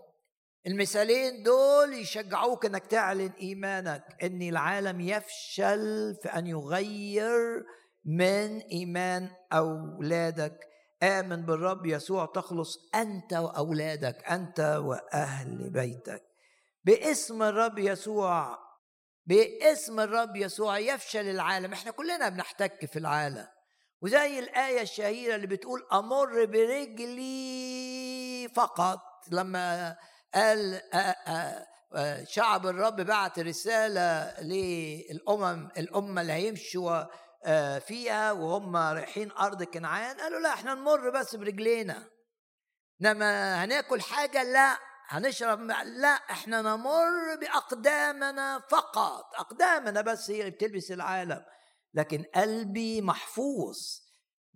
[0.67, 7.63] المثالين دول يشجعوك إنك تعلن إيمانك إن العالم يفشل في أن يغير
[8.05, 10.59] من إيمان أولادك.
[11.03, 16.23] آمن بالرب يسوع تخلص أنت وأولادك أنت وأهل بيتك.
[16.83, 18.57] باسم الرب يسوع
[19.25, 21.73] باسم الرب يسوع يفشل العالم.
[21.73, 23.47] إحنا كلنا بنحتك في العالم.
[24.01, 27.90] وزي الآية الشهيرة اللي بتقول أمر برجلي
[28.47, 28.99] فقط.
[29.31, 29.95] لما
[30.35, 30.81] قال
[32.27, 37.03] شعب الرب بعت رسالة للأمم الأمة اللي هيمشوا
[37.79, 42.09] فيها وهم رايحين أرض كنعان قالوا لا إحنا نمر بس برجلينا.
[43.01, 44.77] إنما هناكل حاجة؟ لا.
[45.07, 46.07] هنشرب لا.
[46.07, 49.35] إحنا نمر بأقدامنا فقط.
[49.35, 51.45] أقدامنا بس هي اللي بتلبس العالم.
[51.93, 54.00] لكن قلبي محفوظ.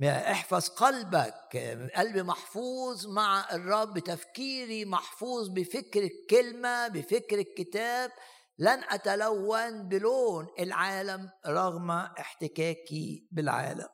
[0.03, 1.57] احفظ قلبك.
[1.95, 8.11] قلبي محفوظ مع الرب تفكيري محفوظ بفكر الكلمة بفكر الكتاب.
[8.57, 13.87] لن أتلون بلون العالم رغم احتكاكي بالعالم.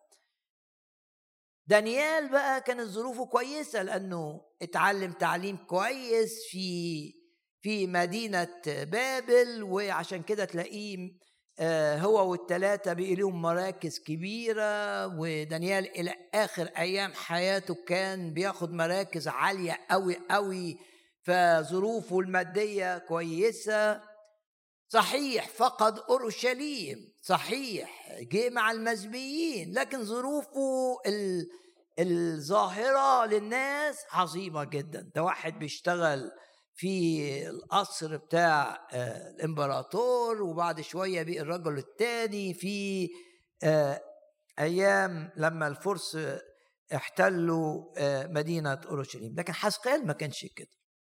[1.68, 7.14] دانيال بقى كانت ظروفه كويسة لأنه اتعلم تعليم كويس في
[7.62, 10.98] في مدينة بابل وعشان كده تلاقيه
[11.98, 19.80] هو والثلاثة بقي لهم مراكز كبيرة ودانيال إلى آخر أيام حياته كان بياخد مراكز عالية
[19.92, 20.78] أوي أوي
[21.24, 24.02] فظروفه المادية كويسة.
[24.90, 30.98] صحيح فقد أورشليم صحيح جه مع المزبيين لكن ظروفه
[32.00, 35.12] الظاهرة للناس عظيمة جدا.
[35.16, 36.32] ده واحد بيشتغل
[36.76, 43.08] في القصر بتاع آه، الإمبراطور وبعد شوية بقي الرجل الثاني في
[43.64, 44.02] آه،
[44.60, 46.18] أيام لما الفرس
[46.96, 49.36] احتلوا آه، مدينة أورشليم.
[49.38, 50.68] لكن حسقيال ما كانش كده.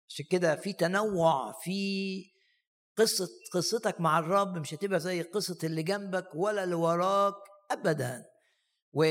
[0.08, 2.22] عشان كده في تنوع في
[2.96, 7.34] قصة قصتك مع الرب مش هتبقى زي قصة اللي جنبك ولا اللي وراك
[7.70, 8.24] ابدا.
[8.92, 9.04] و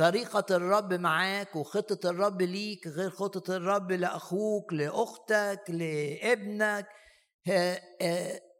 [0.00, 6.88] طريقة الرب معاك وخطة الرب ليك غير خطة الرب لأخوك لأختك لابنك.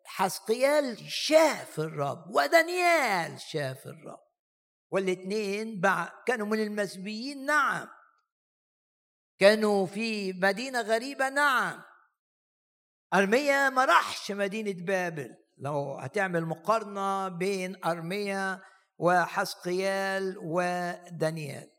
[0.04, 4.20] حسقيال شاف الرب ودانيال شاف الرب.
[4.92, 5.80] والاثنين
[6.26, 7.88] كانوا من المسبيين نعم.
[9.38, 11.82] كانوا في مدينة غريبة نعم.
[13.14, 15.36] أرميا ما راحش مدينة بابل.
[15.58, 18.60] لو هتعمل مقارنة بين أرميا
[19.00, 21.70] وحسقيال ودانيال.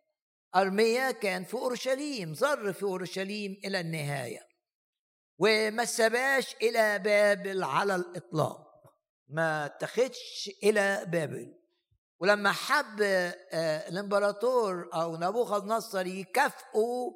[0.55, 4.47] أرميا كان في أورشليم ظر في أورشليم إلى النهاية
[5.37, 8.67] وما سباش إلى بابل على الإطلاق.
[9.27, 11.57] ما اتخذش إلى بابل.
[12.19, 17.15] ولما حب آه، الإمبراطور أو نبوخذ نصر يكافئه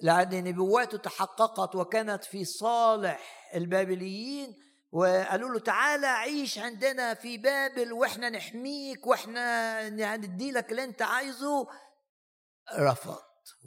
[0.00, 4.56] لأن نبواته تحققت وكانت في صالح البابليين
[4.92, 11.66] وقالوا له تعالى عيش عندنا في بابل وإحنا نحميك وإحنا ندي لك اللي انت عايزه.
[12.78, 13.18] رفض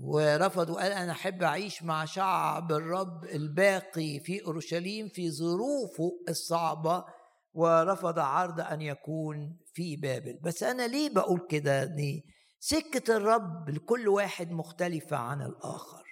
[0.03, 7.05] ورفض وقال أنا أحب أعيش مع شعب الرب الباقي في أورشليم في ظروفه الصعبة.
[7.53, 10.39] ورفض عرض أن يكون في بابل.
[10.43, 12.25] بس أنا ليه بقول كده؟ دي
[12.59, 16.03] سكة الرب لكل واحد مختلفة عن الآخر.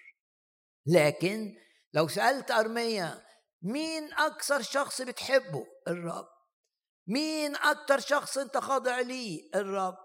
[0.85, 1.55] لكن
[1.93, 3.28] لو سألت أرميا
[3.61, 6.27] مين أكثر شخص بتحبه؟ الرب.
[7.07, 9.97] مين أكثر شخص أنت خاضع ليه؟ الرب.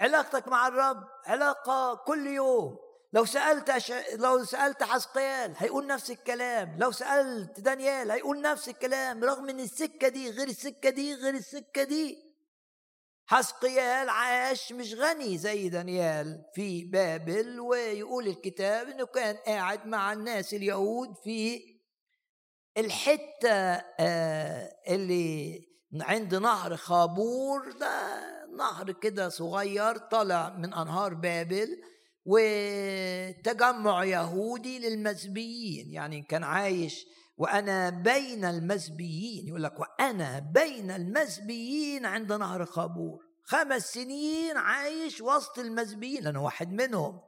[0.00, 2.78] علاقتك مع الرب علاقة كل يوم.
[3.12, 3.92] لو سألت أش...
[4.14, 6.78] لو سألت حسقيال هيقول نفس الكلام.
[6.78, 9.24] لو سألت دانيال هيقول نفس الكلام.
[9.24, 12.30] رغم إن السكة دي غير السكة دي غير السكة دي.
[13.26, 20.54] حسقيال عاش مش غني زي دانيال في بابل ويقول الكتاب إنه كان قاعد مع الناس
[20.54, 21.62] اليهود في
[22.78, 23.52] الحتة
[24.00, 25.60] آه، اللي
[26.00, 28.20] عند نهر خابور ده
[28.56, 31.68] نهر كده صغير طالع من أنهار بابل
[32.24, 37.06] وتجمع يهودي للمزبيين يعني كان عايش
[37.36, 45.58] وأنا بين المزبيين يقول لك وأنا بين المزبيين عند نهر خابور خمس سنين عايش وسط
[45.58, 47.20] المزبيين أنا واحد منهم.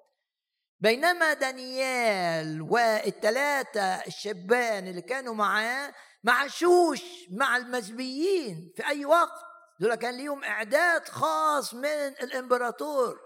[0.82, 9.42] بينما دانيال والثلاثة الشبان اللي كانوا معاه ما عاشوش مع المزبيين في أي وقت.
[9.80, 13.20] دول كان ليهم إعداد خاص من الإمبراطور.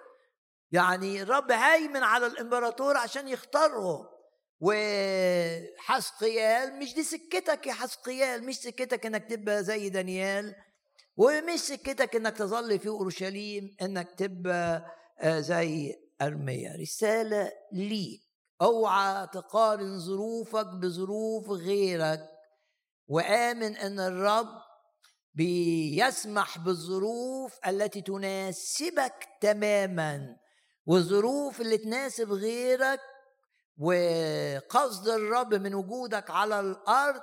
[0.72, 4.06] يعني الرب هيمن على الإمبراطور عشان يختارهم.
[5.80, 10.54] وحسقيال مش دي سكتك يا حسقيال مش سكتك إنك تبقى زي دانيال
[11.16, 14.84] ومش سكتك إنك تظل في أورشليم إنك تبقى
[15.20, 18.26] آه، زي أرميا رسالة ليك.
[18.62, 22.20] أوعى تقارن ظروفك بظروف غيرك
[23.08, 24.48] وآمن أن الرب
[25.34, 30.36] بيسمح بالظروف التي تناسبك تماما
[30.86, 33.00] والظروف اللي تناسب غيرك
[33.78, 37.20] وقصد الرب من وجودك على الأرض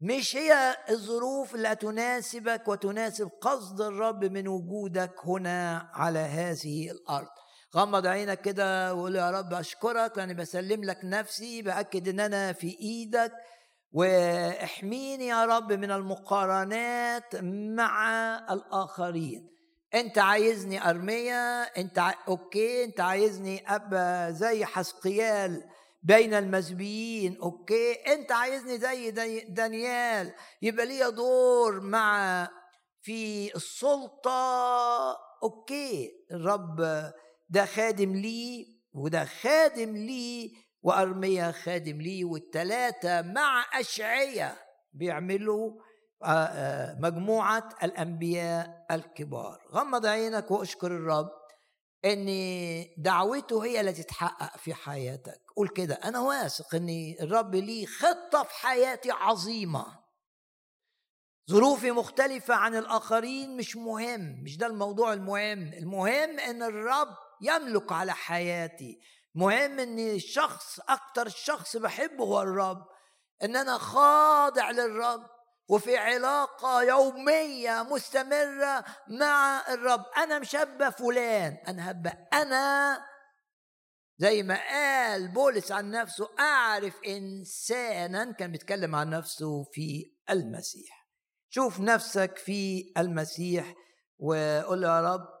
[0.00, 7.28] مش هي الظروف اللي تناسبك وتناسب قصد الرب من وجودك هنا على هذه الأرض.
[7.74, 12.76] غمض عينك كده وقول يا رب أشكرك لاني بسلم لك نفسي بأكد إن أنا في
[12.80, 13.32] إيدك
[13.92, 17.36] واحميني يا رب من المقارنات
[17.76, 18.08] مع
[18.50, 19.50] الآخرين.
[19.94, 22.14] أنت عايزني أرمية أنت ع...
[22.28, 25.64] okay أنت عايزني أبقى زي حسقيال
[26.02, 29.10] بين المسبيين okay أنت عايزني زي
[29.48, 32.48] دانيال يبقى ليا دور مع
[33.02, 36.80] في السلطة أوكي الرب
[37.48, 44.56] ده خادم لي وده خادم لي وارميا خادم لي والثلاثه مع اشعيا
[44.92, 45.72] بيعملوا
[46.22, 49.58] آه، آه، مجموعة الأنبياء الكبار.
[49.72, 51.30] غمض عينك وأشكر الرب
[52.04, 52.26] إن
[52.98, 55.40] دعوته هي التي تتحقق في حياتك.
[55.56, 59.86] قول كده أنا واثق إن الرب ليه خطة في حياتي عظيمة.
[61.50, 65.72] ظروفي مختلفة عن الآخرين مش مهم مش ده الموضوع المهم.
[65.72, 69.00] المهم إن الرب يملك على حياتي.
[69.34, 72.84] مهم ان الشخص أكتر شخص بحبه هو الرب.
[73.42, 75.26] إن أنا خاضع للرب
[75.68, 80.04] وفي علاقة يومية مستمرة مع الرب.
[80.16, 81.56] أنا مش هبقى فلان.
[81.68, 82.98] أنا هبقى أنا
[84.18, 91.06] زي ما قال بولس عن نفسه أعرف إنسانا كان بيتكلم عن نفسه في المسيح.
[91.48, 93.74] شوف نفسك في المسيح
[94.18, 95.35] وقول يا رب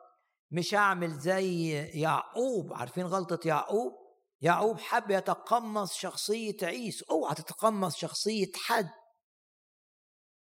[0.50, 2.72] مش هعمل زي يعقوب.
[2.72, 3.92] عارفين غلطة يعقوب؟
[4.40, 8.88] يعقوب حب يتقمص شخصية عيسو اوعى تتقمص شخصية حد.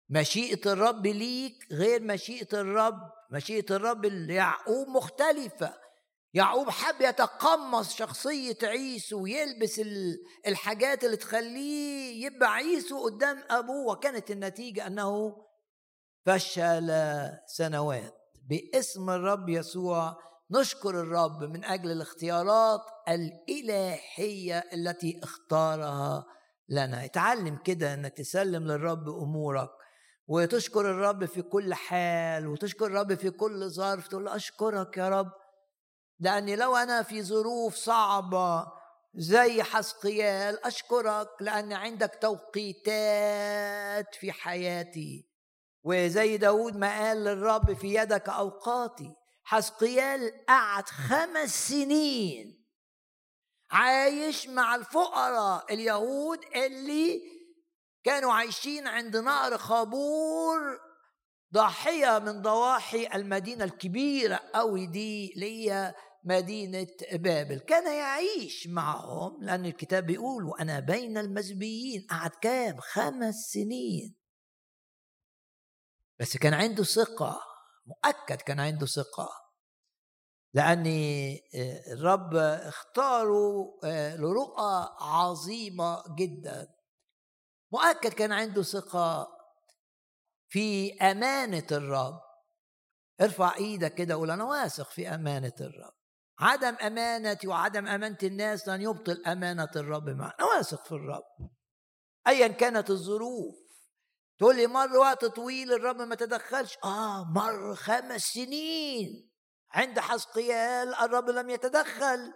[0.09, 2.99] مشيئة الرب ليك غير مشيئة الرب.
[3.31, 5.73] مشيئة الرب ليعقوب مختلفة.
[6.33, 9.81] يعقوب حب يتقمص شخصية عيسو ويلبس
[10.47, 13.91] الحاجات اللي تخليه يبقى عيسو قدام أبوه.
[13.91, 15.45] وكانت النتيجة أنه
[16.25, 16.91] فشل
[17.47, 18.18] سنوات.
[18.49, 20.17] باسم الرب يسوع
[20.51, 26.25] نشكر الرب من أجل الاختيارات الإلهية التي اختارها
[26.69, 27.05] لنا.
[27.05, 29.69] اتعلم كده أنك تسلم للرب أمورك
[30.27, 35.31] وتشكر الرب في كل حال وتشكر الرب في كل ظرف تقول له أشكرك يا رب
[36.19, 38.65] لأني لو أنا في ظروف صعبة
[39.15, 45.28] زي حسقيال أشكرك لأن عندك توقيتات في حياتي.
[45.83, 49.13] وزي داود ما قال للرب في يدك أوقاتي
[49.43, 52.65] حسقيال قعد خمس سنين
[53.71, 57.21] عايش مع الفقراء اليهود اللي
[58.03, 60.59] كانوا عايشين عند نهر خابور
[61.53, 67.59] ضاحية من ضواحي المدينة الكبيرة أوي دي هي مدينة بابل.
[67.59, 74.18] كان يعيش معهم لأن الكتاب بيقول وأنا بين المزبيين قعد كام؟ خمس سنين.
[76.19, 77.41] بس كان عنده ثقة
[77.85, 79.29] مؤكد كان عنده ثقة.
[80.53, 80.87] لأن
[81.55, 86.67] آه، الرب اختاره آه، لرؤى عظيمة جدا.
[87.71, 89.27] مؤكد كان عنده ثقة
[90.49, 92.21] في أمانة الرب.
[93.21, 95.93] ارفع إيدك كده قول أنا واثق في أمانة الرب.
[96.39, 101.49] عدم أمانتي وعدم أمانة الناس لن يبطل أمانة الرب معنا أنا واثق في الرب.
[102.27, 103.68] أيا كانت الظروف.
[104.39, 106.77] تقول لي مر وقت طويل الرب ما تدخلش.
[106.83, 109.29] آه مر خمس سنين.
[109.71, 112.33] عند حسقيال الرب لم يتدخل.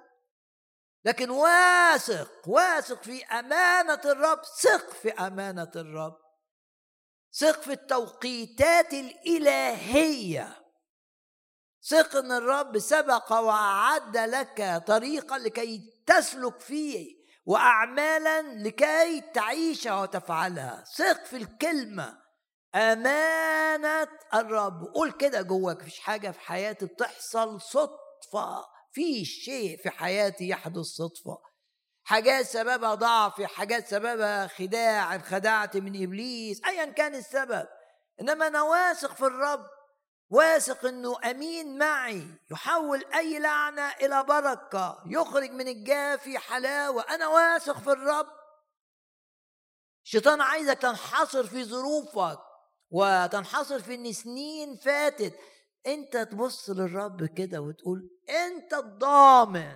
[1.06, 6.18] لكن واثق واثق في أمانة الرب ثق في أمانة الرب.
[7.34, 10.64] ثق في التوقيتات الإلهية.
[11.90, 17.23] ثق إن الرب سبق وأعد لك طريقا لكي تسلك فيه.
[17.46, 20.84] واعمالا لكي تعيشها وتفعلها.
[20.98, 22.18] ثق في الكلمة.
[22.76, 24.84] أمانة الرب.
[24.94, 25.82] قول كده جواك.
[25.82, 28.66] مفيش حاجة في حياتي بتحصل صدفة.
[28.92, 31.38] في شيء في حياتي يحدث صدفة.
[32.04, 35.16] حاجات سببها ضعف حاجات سببها خداع.
[35.16, 36.62] انخدعت من إبليس.
[36.66, 37.68] ايا كان السبب.
[38.22, 39.66] إنما أنا واثق في الرب.
[40.34, 42.28] واثق إنه أمين معي.
[42.52, 45.04] يحول أي لعنة إلى بركة.
[45.06, 47.02] يخرج من الجافي حلاوة.
[47.10, 48.28] أنا واثق في الرب.
[50.04, 52.40] الشيطان عايزك تنحصر في ظروفك
[52.92, 55.40] وتنحصر في إن سنين فاتت.
[55.88, 59.76] أنت تبص للرب كده وتقول أنت الضامن.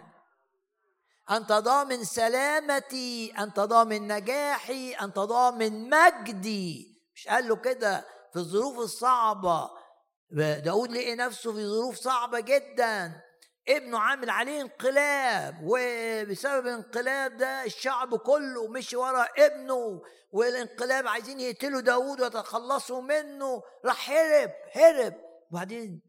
[1.31, 3.33] أنت ضامن سلامتي.
[3.39, 4.93] أنت ضامن نجاحي.
[4.93, 7.01] أنت ضامن مجدي.
[7.15, 9.86] مش قال له كده في الظروف الصعبة.
[10.31, 13.21] داود لقي نفسه في ظروف صعبة جدا.
[13.69, 20.01] ابنه عامل عليه انقلاب وبسبب الانقلاب ده الشعب كله مشي ورا ابنه
[20.31, 23.61] والانقلاب عايزين يقتلوا داود ويتخلصوا منه.
[23.85, 25.13] راح هرب هرب.
[25.51, 26.01] وبعدين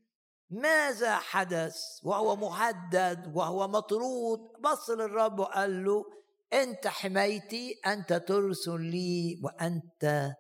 [0.51, 4.39] ماذا حدث؟ وهو مهدد وهو مطرود.
[4.61, 6.05] بص للرب وقال له
[6.53, 10.33] أنت حمايتي أنت ترسل لي وأنت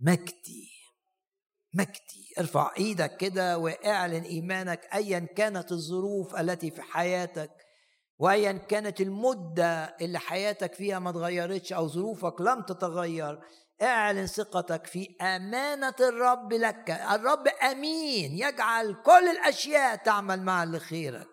[0.00, 0.73] مجدي.
[1.74, 7.50] مجدي ارفع إيدك كده واعلن ايمانك ايا كانت الظروف التي في حياتك
[8.18, 13.40] وايا كانت المدة اللي حياتك فيها ما تغيرتش أو ظروفك لم تتغير
[13.82, 16.90] اعلن ثقتك في أمانة الرب لك.
[16.90, 18.32] الرب أمين.
[18.32, 21.26] يجعل كل الأشياء تعمل معا لخيرك.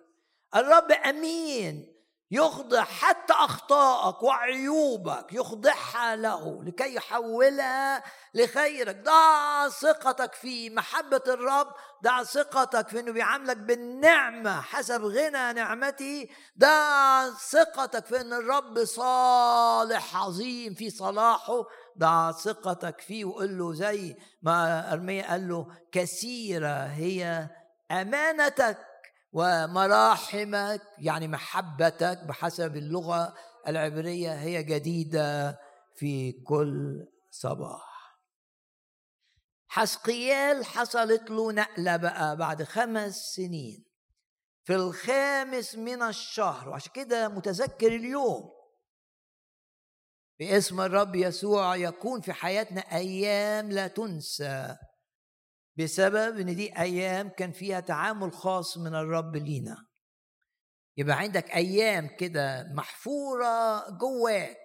[0.56, 2.01] الرب أمين.
[2.32, 8.04] يخضع حتى اخطائك وعيوبك يخضعها له لكي يحولها
[8.34, 9.04] لخيرك.
[9.04, 11.68] ضع ثقتك في محبة الرب
[12.04, 16.28] ضع ثقتك في إنه بيعاملك بالنعمة حسب غنى نعمته
[16.60, 21.66] ضع ثقتك في إن الرب صالح عظيم في صلاحه.
[21.98, 27.50] ضع ثقتك فيه وقول له زي ما أرميا قال له كثيرة هي
[27.92, 28.91] أمانتك.
[29.32, 33.34] ومراحمك يعني محبتك بحسب اللغة
[33.68, 35.60] العبرية هي جديدة
[35.96, 37.92] في كل صباح.
[39.68, 43.86] حسقيال حصلت له نقلة بقى بعد خمس سنين.
[44.64, 48.52] في الخامس من الشهر وعشان كده متذكر اليوم.
[50.40, 54.78] باسم الرب يسوع يكون في حياتنا أيام لا تنسى.
[55.78, 59.86] بسبب إن دي أيام كان فيها تعامل خاص من الرب لينا.
[60.98, 64.58] يبقى عندك أيام كده محفورة جواك.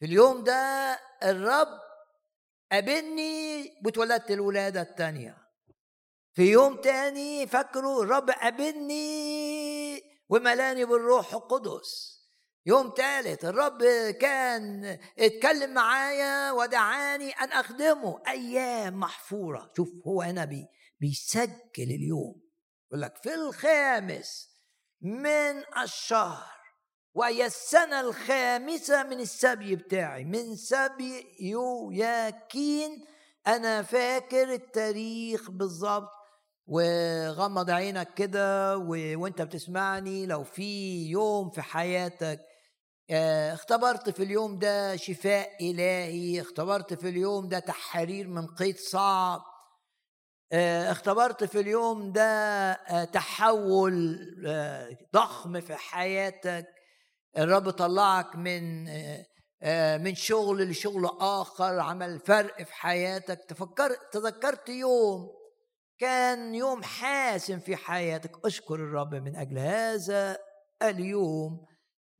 [0.00, 1.68] في اليوم ده الرب
[2.72, 5.38] قابلني واتولدت الولادة الثانية
[6.32, 12.17] في يوم تاني فاكروا الرب قابلني وملاني بالروح القدس.
[12.66, 13.82] يوم ثالث الرب
[14.20, 18.22] كان اتكلم معايا ودعاني أن أخدمه.
[18.28, 19.72] أيام محفورة.
[19.76, 20.66] شوف هو هنا بي
[21.00, 22.42] بيسجل اليوم.
[22.90, 24.48] يقول لك في الخامس
[25.00, 26.58] من الشهر
[27.14, 30.24] وهي السنة الخامسة من السبي بتاعي.
[30.24, 33.04] من سبي يوياكين
[33.46, 36.17] أنا فاكر التاريخ بالظبط.
[36.68, 38.88] وغمض عينك كده و...
[39.22, 42.40] وانت بتسمعني لو في يوم في حياتك
[43.10, 49.40] آه، اختبرت في اليوم ده شفاء إلهي اختبرت في اليوم ده تحرير من قيد صعب
[50.52, 52.22] آه، اختبرت في اليوم ده
[52.72, 54.18] آه، تحول
[55.14, 56.66] ضخم في حياتك
[57.38, 58.84] الرب طلعك من
[60.02, 65.37] من شغل لشغل آخر عمل فرق في حياتك تفكر تذكرت يوم
[65.98, 68.46] كان يوم حاسم في حياتك.
[68.46, 70.38] أشكر الرب من أجل هذا
[70.82, 71.66] اليوم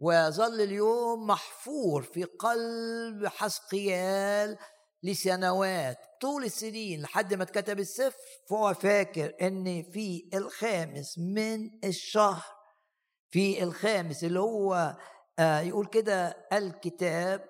[0.01, 4.59] ويظل اليوم محفور في قلب حسقيال
[5.03, 8.19] لسنوات طول السنين لحد ما اتكتب السفر.
[8.51, 12.45] فهو فاكر ان في الخامس من الشهر
[13.31, 14.97] في الخامس اللي هو
[15.39, 17.45] آه يقول كده الكتاب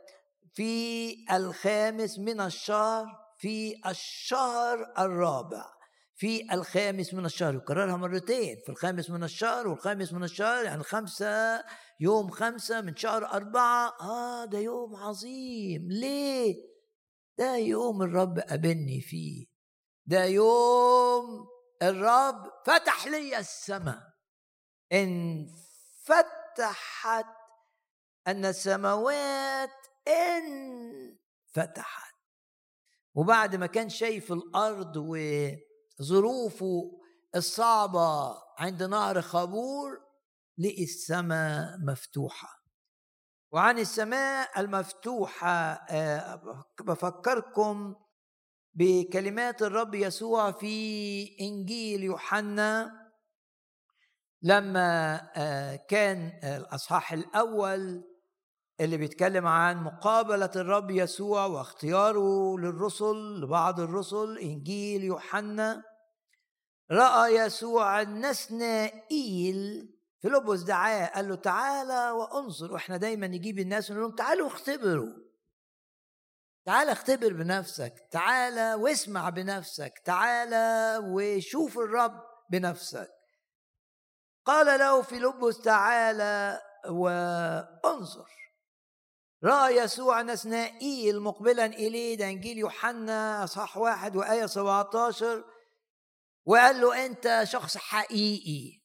[0.55, 3.07] في الخامس من الشهر
[3.39, 5.78] في الشهر الرابع.
[6.19, 11.65] في الخامس من الشهر يكررها مرتين في الخامس من الشهر والخامس من الشهر يعني خمسة
[12.01, 13.97] يوم خمسة من شهر أربعة.
[14.01, 15.89] آه ده يوم عظيم.
[15.91, 16.55] ليه؟
[17.39, 19.47] ده يوم الرب قابلني فيه.
[20.07, 21.49] ده يوم
[21.83, 24.03] الرب فتح لي السماء.
[24.93, 25.47] إن
[26.05, 27.27] فتحت
[28.27, 31.19] أن السماوات إن
[31.53, 32.15] فتحت.
[33.15, 34.97] وبعد ما كان شايف الأرض
[36.01, 36.91] وظروفه
[37.37, 40.01] الصعبة عند نهر خابور
[40.59, 42.49] لقي السماء مفتوحة.
[43.53, 47.95] وعن السماء المفتوحة آه، بفكركم
[48.75, 52.93] بكلمات الرب يسوع في إنجيل يوحنا
[54.43, 58.05] لما آه، كان الأصحاح الأول
[58.81, 65.88] اللي بيتكلم عن مقابلة الرب يسوع واختياره للرسل لبعض الرسل إنجيل يوحنا.
[66.93, 69.89] رأى يسوع النسنائيل
[70.23, 75.13] فيلبس دعاه قال له تعالى وانظر وإحنا دايما نجيب الناس ونقول لهم تعالوا اختبروا.
[76.67, 83.11] تعالى اختبر بنفسك تعالى واسمع بنفسك تعالى وشوف الرب بنفسك.
[84.45, 88.29] قال له فيلبس تعالى وانظر.
[89.45, 95.45] رأى يسوع نسنائيل مقبلا إليه ده إنجيل يوحنا صح واحد وآية 17
[96.49, 98.81] وقال له أنت شخص حقيقي.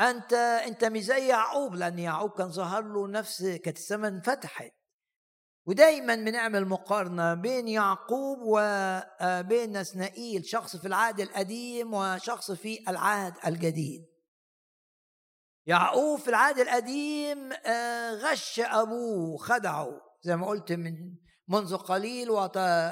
[0.00, 4.72] أنت أنت مش زي يعقوب لأن يعقوب كان ظهر له نفس كانت السماء انفتحت
[5.66, 14.06] ودايما بنعمل مقارنة بين يعقوب وبين نسنائيل شخص في العهد القديم وشخص في العهد الجديد.
[15.66, 22.30] يعقوب في العهد القديم آه، غش أبوه خدعه زي ما قلت من منذ قليل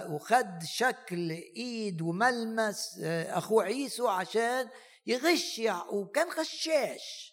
[0.09, 4.71] وخد شكل إيد وملمس آه، أخوه عيسو عشان
[5.07, 7.33] يغش يعقوب كان غشاش.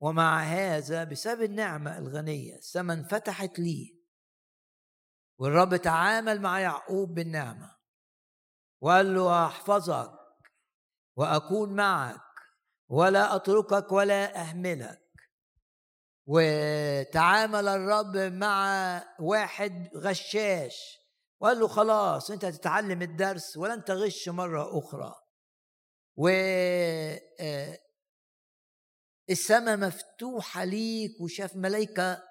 [0.00, 3.94] ومع هذا بسبب النعمة الغنية السماء انفتحت ليه
[5.38, 7.76] والرب تعامل مع يعقوب بالنعمة.
[8.80, 10.12] وقال له أحفظك
[11.16, 12.20] وأكون معك
[12.88, 15.03] ولا أتركك ولا أهملك.
[16.26, 20.76] وتعامل الرب مع واحد غشاش.
[21.40, 25.14] وقال له خلاص أنت هتتعلم الدرس ولن تغش مرة أخرى.
[26.16, 26.28] و
[27.40, 27.78] آه،
[29.30, 32.22] السماء مفتوحة ليك وشاف ملائكه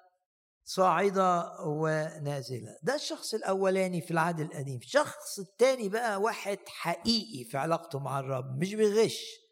[0.64, 2.76] صاعدة ونازلة.
[2.82, 4.76] ده الشخص الأولاني في العهد القديم.
[4.76, 9.43] الشخص الثاني بقى واحد حقيقي في علاقته مع الرب مش بيغش.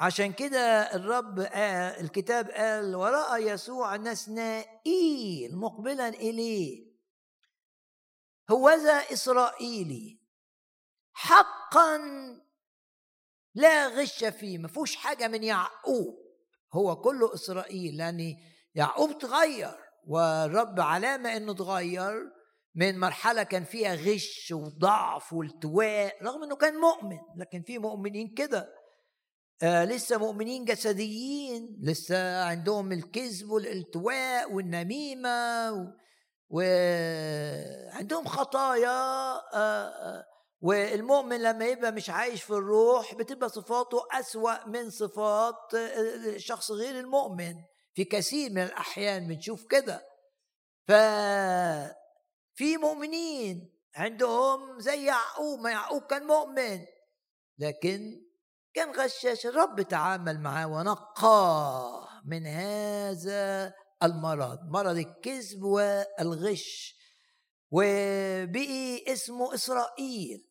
[0.00, 6.90] عشان كده الرب قال الكتاب قال ورأى يسوع نسنائيل مقبلا إليه.
[8.50, 10.20] هوذا إسرائيلي.
[11.12, 11.98] حقا
[13.54, 16.18] لا غش فيه ما فيهوش حاجة من يعقوب.
[16.74, 18.36] هو كله إسرائيل لأن
[18.74, 22.32] يعقوب تغير والرب علامة إنه تغير
[22.74, 28.79] من مرحلة كان فيها غش وضعف والتواء رغم إنه كان مؤمن لكن في مؤمنين كده.
[29.62, 35.70] آه لسه مؤمنين جسديين لسه عندهم الكذب والالتواء والنميمة
[36.48, 40.24] وعندهم خطايا آه آه
[40.60, 47.54] والمؤمن لما يبقى مش عايش في الروح بتبقى صفاته أسوأ من صفات الشخص غير المؤمن.
[47.94, 50.06] في كثير من الأحيان بنشوف كده.
[50.88, 50.92] ف
[52.54, 56.80] في مؤمنين عندهم زي يعقوب ما يعقوب كان مؤمن
[57.58, 58.22] لكن
[58.74, 66.96] كان غشاش الرب تعامل معاه ونقاه من هذا المرض مرض الكذب والغش
[67.70, 70.46] وبقي اسمه إسرائيل.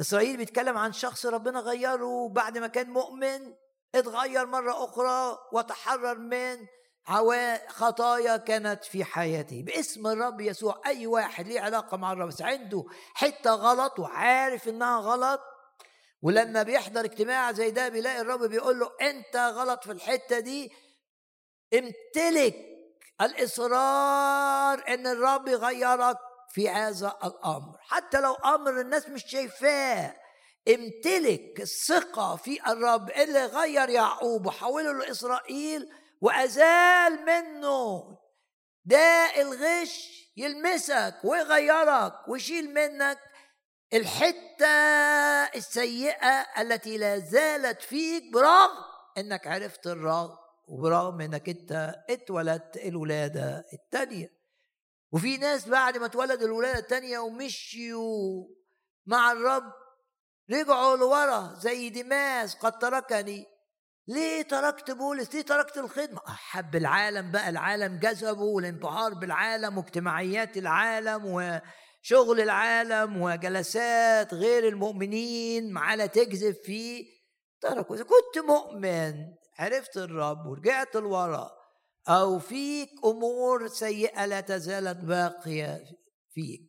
[0.00, 3.54] إسرائيل بيتكلم عن شخص ربنا غيره بعد ما كان مؤمن
[3.94, 6.66] اتغير مرة أخرى وتحرر من
[7.68, 9.62] خطايا كانت في حياته.
[9.62, 12.84] باسم الرب يسوع أي واحد ليه علاقة مع الرب عنده
[13.14, 15.40] حتة غلط وعارف إنها غلط
[16.24, 20.72] ولما بيحضر اجتماع زي ده بيلاقي الرب بيقول له انت غلط في الحتة دي.
[21.74, 22.54] امتلك
[23.20, 26.16] الإصرار ان الرب يغيرك
[26.50, 27.78] في هذا الأمر.
[27.80, 30.16] حتى لو أمر الناس مش شايفاه
[30.68, 35.88] امتلك الثقة في الرب اللي غير يعقوب وحوله لإسرائيل
[36.20, 38.02] وأزال منه.
[38.84, 43.18] ده الغش يلمسك ويغيرك ويشيل منك.
[43.94, 44.66] الحتة
[45.56, 48.70] السيئة التي لا زالت فيك برغم
[49.18, 50.36] إنك عرفت الرغم
[50.68, 54.30] وبرغم إنك أنت اتولدت الولادة الثانية
[55.12, 58.44] وفي ناس بعد ما اتولد الولادة الثانية ومشيوا
[59.06, 59.72] مع الرب
[60.50, 63.46] رجعوا لورا زي دماس قد تركني.
[64.08, 71.24] ليه تركت بولس؟ ليه تركت الخدمة؟ حب العالم بقى العالم جذبه والانبهار بالعالم واجتماعيات العالم
[72.06, 77.06] شغل العالم وجلسات غير المؤمنين على تكذب فيه.
[77.60, 79.14] تركوا إذا كنت مؤمن
[79.58, 81.50] عرفت الرب ورجعت لورا.
[82.08, 85.84] أو فيك أمور سيئة لا تزالت باقية
[86.34, 86.60] فيك.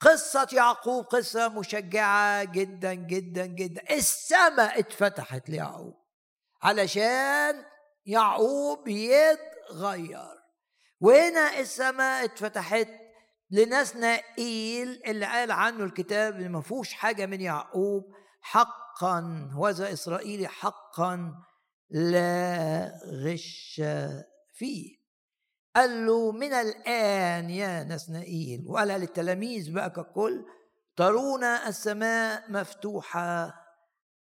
[0.00, 3.82] قصة يعقوب قصة مشجعة جدا جدا جدا.
[3.90, 5.94] السماء اتفتحت ليعقوب
[6.62, 7.64] علشان
[8.06, 10.38] يعقوب يتغير.
[11.00, 12.88] وهنا السماء اتفتحت
[13.50, 18.04] لناس نائل اللي قال عنه الكتاب اللي ما فيهوش حاجة من يعقوب
[18.40, 21.34] حقا وذا اسرائيلي حقا
[21.90, 22.92] لا
[23.24, 23.82] غش
[24.54, 24.98] فيه.
[25.76, 30.44] قال له من الآن يا نسنائيل وقالها للتلاميذ بقى ككل
[30.96, 33.54] ترون السماء مفتوحة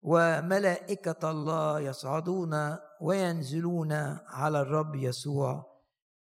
[0.01, 3.91] وملائكة الله يصعدون وينزلون
[4.27, 5.74] على الرب يسوع.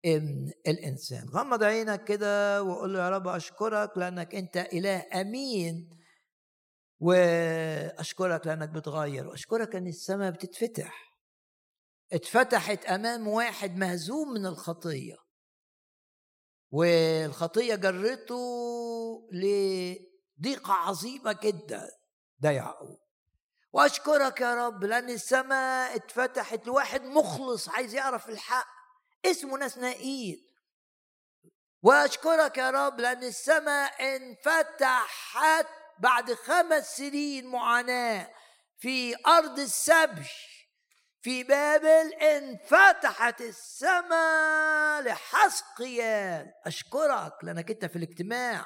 [0.07, 1.29] ابن الإنسان.
[1.29, 5.97] غمض عينك كده وقول له يا رب أشكرك لأنك أنت إله أمين
[6.99, 11.07] وأشكرك لأنك بتغير وأشكرك إن السماء بتتفتح.
[12.13, 15.15] اتفتحت أمام واحد مهزوم من الخطية.
[16.71, 18.39] والخطية جرته
[19.31, 21.89] لضيقة عظيمة جدا
[22.39, 22.99] ده يعقوب.
[23.73, 28.76] وأشكرك يا رب لأن السماء اتفتحت لواحد مخلص عايز يعرف الحق.
[29.25, 30.47] اسمه نسنائيل
[31.83, 35.67] وأشكرك يا رب لأن السماء انفتحت
[35.99, 38.29] بعد خمس سنين معاناة.
[38.77, 40.29] في أرض السبي
[41.21, 48.65] في بابل انفتحت السماء لحسقيال أشكرك لأنك أنت في الاجتماع.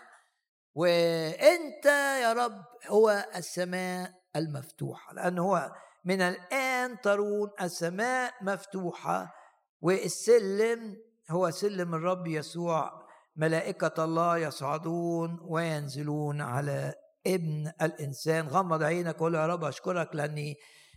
[0.76, 1.86] وأنت
[2.22, 5.72] يا رب هو السماء المفتوحة لأن هو
[6.06, 9.41] من الآن ترون السماء مفتوحة.
[9.82, 10.98] والسلم
[11.30, 13.02] هو سلم الرب يسوع.
[13.36, 16.94] ملائكة الله يصعدون وينزلون على
[17.28, 18.48] ابن الإنسان.
[18.48, 20.56] غمض عينك وقول يا رب أشكرك لأني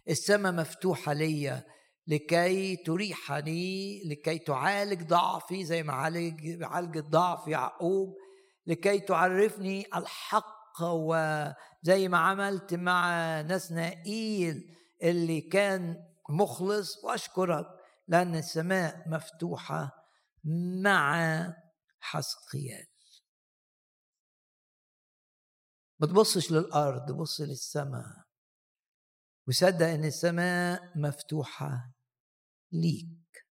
[0.08, 1.64] السماء مفتوحة ليا
[2.06, 8.14] لكي تريحني لكي تعالج ضعفي زي ما عالج عالج الضعف يعقوب
[8.66, 15.96] لكي تعرفني الحق وزي ما عملت مع نسنائيل اللي كان
[16.30, 17.04] مخلص.
[17.04, 17.66] وأشكرك
[18.08, 19.90] لأن السماء مفتوحة
[20.82, 21.16] مع
[22.00, 22.86] حسقيال.
[26.00, 28.24] ما تبصش للأرض بص للسماء.
[29.48, 31.92] وصدق إن السماء مفتوحة
[32.72, 33.46] ليك.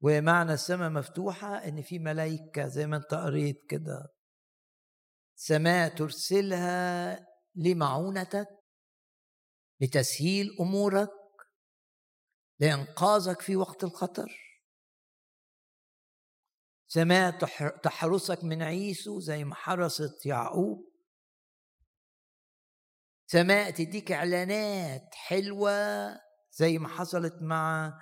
[0.00, 4.08] ومعنى السماء مفتوحة إن في ملائكه زي ما أنت قريت كده.
[5.36, 8.48] سماء ترسلها لمعونتك
[9.80, 11.08] لتسهيل أمورك
[12.60, 14.50] لإنقاذك في وقت الخطر.
[16.86, 17.38] سماء
[17.82, 20.90] تحرسك من عيسو زي ما حرست يعقوب.
[23.26, 25.72] سماء تديك إعلانات حلوة
[26.52, 27.92] زي ما حصلت مع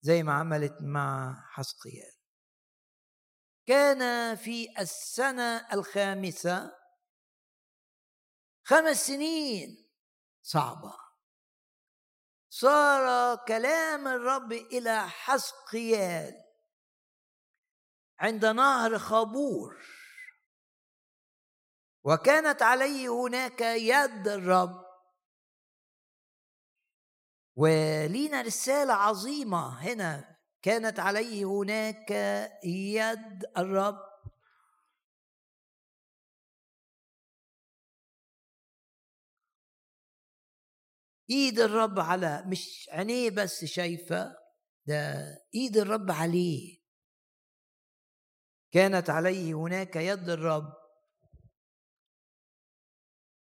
[0.00, 2.12] زي ما عملت مع حسقيال.
[3.66, 6.72] كان في السنة الخامسة.
[8.64, 9.88] خمس سنين
[10.42, 11.01] صعبة.
[12.54, 16.44] صار كلام الرب إلى حسقيال
[18.18, 19.84] عند نهر خابور.
[22.04, 24.84] وكانت عليه هناك يد الرب.
[27.56, 30.36] ولينا رسالة عظيمة هنا.
[30.62, 32.10] كانت عليه هناك
[32.64, 34.11] يد الرب.
[41.32, 44.36] إيد الرب على مش عينيه بس شايفة
[44.86, 45.14] ده
[45.54, 46.82] إيد الرب عليه.
[48.72, 50.72] كانت عليه هناك يد الرب.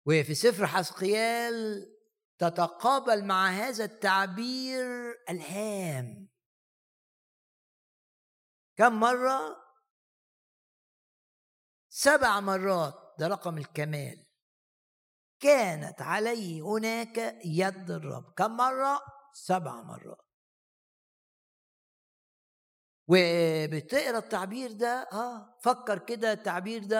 [0.05, 1.85] وفي سفر حسقيال
[2.37, 4.85] تتقابل مع هذا التعبير
[5.29, 6.29] الهام.
[8.77, 9.55] كم مرة؟
[11.89, 14.28] سبع مرات ده رقم الكمال.
[15.39, 18.33] كانت عليه هناك يد الرب.
[18.37, 19.01] كم مرة؟
[19.33, 20.25] سبع مرات.
[23.07, 26.99] وبتقرأ التعبير ده؟ آه فكر كده التعبير ده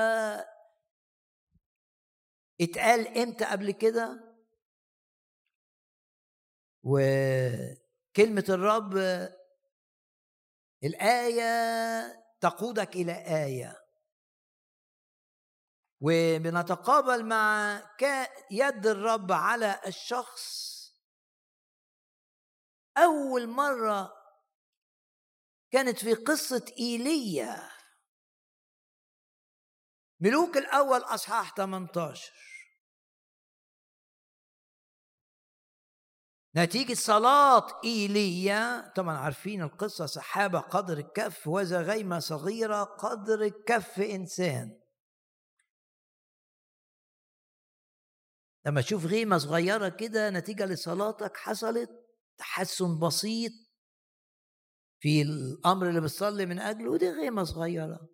[2.62, 4.36] اتقال إمتى قبل كده؟
[6.84, 8.98] وكلمة الرب
[10.84, 11.44] الآية
[12.42, 13.12] تقودك إلى
[13.46, 13.79] آية.
[16.02, 17.82] وبنتقابل مع
[18.52, 20.70] يد الرب على الشخص.
[22.98, 24.14] أول مرة
[25.72, 27.70] كانت في قصة إيليا.
[30.20, 32.34] ملوك الأول أصحاح 18
[36.56, 38.94] نتيجة صلاة إيليا.
[38.96, 44.80] طبعا عارفين القصة سحابة قدر الكف وذا غيمة صغيرة قدر الكف إنسان.
[48.70, 51.90] لما تشوف غيمة صغيرة كده نتيجة لصلاتك حصلت
[52.38, 53.52] تحسن بسيط
[55.00, 58.10] في الأمر اللي بتصلي من أجله ودي غيمة صغيرة.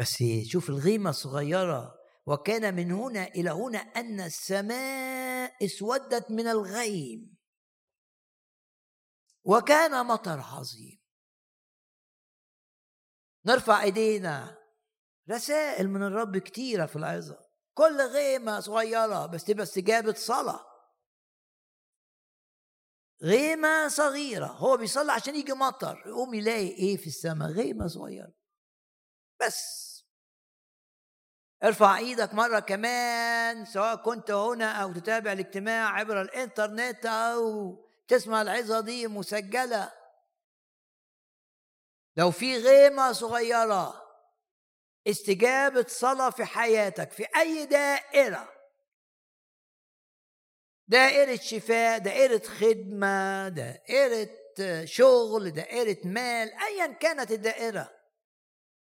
[0.00, 1.94] بس شوف الغيمة الصغيرة
[2.26, 7.36] وكان من هنا إلى هنا أن السماء اسودت من الغيم.
[9.44, 11.00] وكان مطر عظيم.
[13.46, 14.58] نرفع إيدينا.
[15.30, 17.49] رسائل من الرب كتيرة في العظة.
[17.80, 20.66] كل غيمة صغيرة بس تبقى استجابة صلاة.
[23.22, 28.32] غيمة صغيرة هو بيصلي عشان يجي مطر يقوم يلاقي إيه في السماء؟ غيمة صغيرة.
[29.40, 29.90] بس.
[31.64, 37.76] ارفع إيدك مرة كمان سواء كنت هنا أو تتابع الاجتماع عبر الإنترنت أو
[38.08, 39.92] تسمع العظة دي مسجلة.
[42.16, 44.09] لو في غيمة صغيرة
[45.10, 48.52] استجابة صلاة في حياتك في أي دائرة.
[50.88, 54.30] دائرة شفاء دائرة خدمة دائرة
[54.84, 58.00] شغل دائرة مال أيا كانت الدائرة.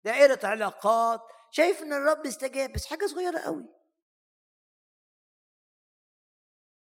[0.05, 1.21] دائرة علاقات.
[1.51, 3.65] شايف إن الرب استجاب بس حاجة صغيرة قوي.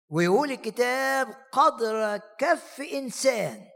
[0.08, 3.73] ويقول الكتاب قدر كف إنسان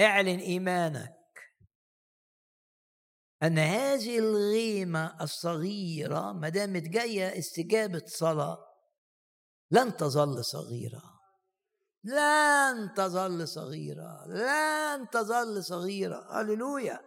[0.00, 1.16] اعلن إيمانك.
[3.42, 8.66] أن هذه الغيمة الصغيرة ما دامت جاية استجابة صلاة
[9.70, 11.02] لن تظل صغيرة.
[12.04, 14.26] لن تظل صغيرة.
[14.26, 16.40] لن تظل صغيرة.
[16.40, 17.00] هللويا!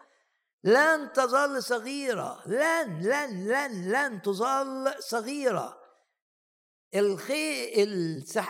[0.64, 2.48] لن تظل صغيرة.
[2.48, 5.78] لن لن لن لن تظل صغيرة.
[6.96, 7.84] الخي.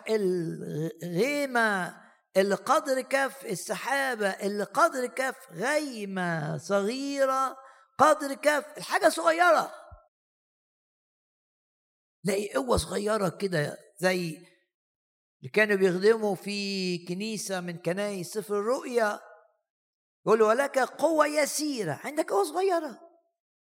[0.10, 2.03] الغيمة
[2.38, 7.57] اللي قدر كف السحابة اللي قدر كف غيمة صغيرة
[7.97, 9.73] قدر كف الحاجة صغيرة.
[12.23, 14.38] لاقي قوة صغيرة كده زي
[15.39, 19.19] اللي كانوا بيخدموا في كنيسة من كنايس سفر الرؤيا.
[20.25, 21.99] يقول ولك قوة يسيرة.
[22.03, 22.99] عندك قوة صغيرة.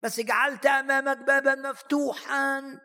[0.03, 2.81] بس جعلت أمامك بابا مفتوحا.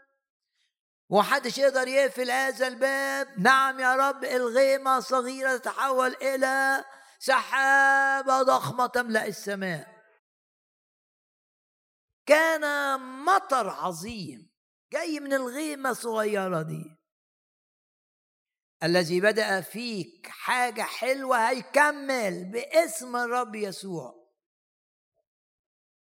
[1.09, 3.39] ومحدش يقدر يقفل هذا الباب.
[3.39, 6.85] نعم يا رب الغيمة صغيرة تتحول إلى
[7.19, 9.95] سحابة ضخمة تملأ السماء.
[12.25, 14.51] كان مطر عظيم
[14.91, 16.95] جاي من الغيمة الصغيرة دي.
[18.83, 24.25] الذي بدأ فيك حاجة حلوة هيكمل باسم الرب يسوع.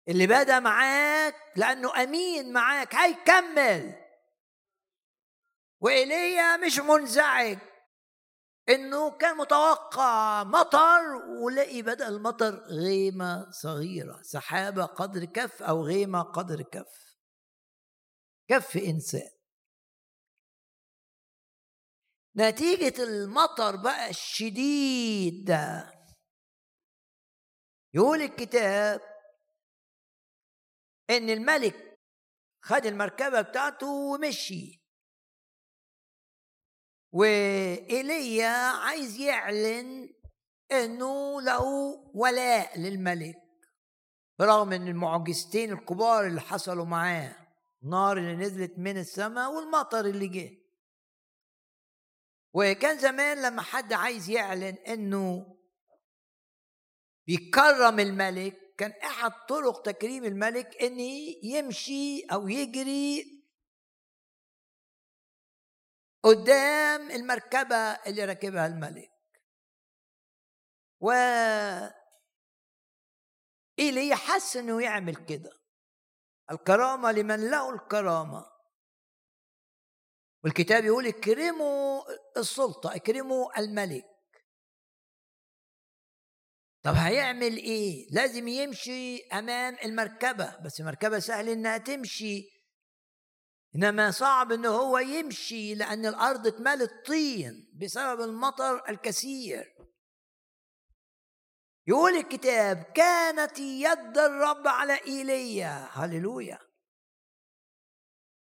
[0.08, 4.05] اللي بدأ معاك لأنه أمين معاك هيكمل.
[5.86, 7.58] وإيليا مش منزعج.
[8.70, 16.62] إنه كان متوقع مطر ولقي بدأ المطر غيمة صغيرة سحابة قدر كف أو غيمة قدر
[16.62, 17.18] كف.
[18.48, 19.30] كف إنسان.
[22.38, 25.92] نتيجة المطر بقى الشديد ده.
[27.94, 29.02] يقول الكتاب
[31.10, 32.00] إن الملك
[32.62, 34.85] خد المركبة بتاعته ومشي.
[37.16, 40.10] وإيليا عايز يعلن
[40.72, 41.64] إنه له
[42.14, 43.42] ولاء للملك
[44.40, 47.36] برغم إن المعجزتين الكبار اللي حصلوا معاه
[47.84, 50.52] النار اللي نزلت من السماء والمطر اللي جه.
[52.54, 55.58] وكان زمان لما حد عايز يعلن إنه
[57.28, 61.00] بيكرم الملك كان أحد طرق تكريم الملك إن
[61.44, 63.45] يمشي أو يجري
[66.26, 69.12] قدام المركبة اللي راكبها الملك.
[71.00, 71.12] و
[73.80, 75.52] إيليا حس إنه يعمل كده.
[76.52, 78.46] الكرامة لمن له الكرامة.
[80.44, 82.04] والكتاب يقول اكرموا
[82.38, 84.06] السلطة اكرموا الملك.
[86.84, 90.58] طب هيعمل إيه؟ لازم يمشي أمام المركبة.
[90.58, 92.55] بس المركبة سهل إنها تمشي.
[93.76, 99.76] إنما صعب ان هو يمشي لأن الأرض اتملت طين بسبب المطر الكثير.
[101.88, 105.88] يقول الكتاب كانت يد الرب على إيليا.
[105.92, 106.60] هللويا.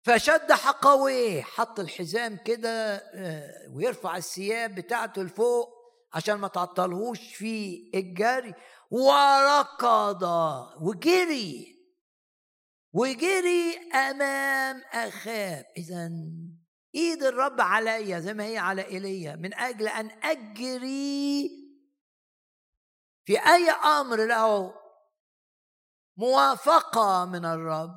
[0.05, 5.69] فشد حقويه حط الحزام كده آه، ويرفع الثياب بتاعته لفوق
[6.13, 8.53] عشان ما تعطلهوش في الجري.
[8.91, 10.23] وركض
[10.81, 11.70] وجري.
[12.93, 16.11] وجري أمام اخاب إذا
[16.95, 21.49] إيد الرب عليا زي ما هي على إيليا من أجل أن أجري
[23.25, 24.73] في أي أمر له
[26.17, 27.95] موافقة من الرب.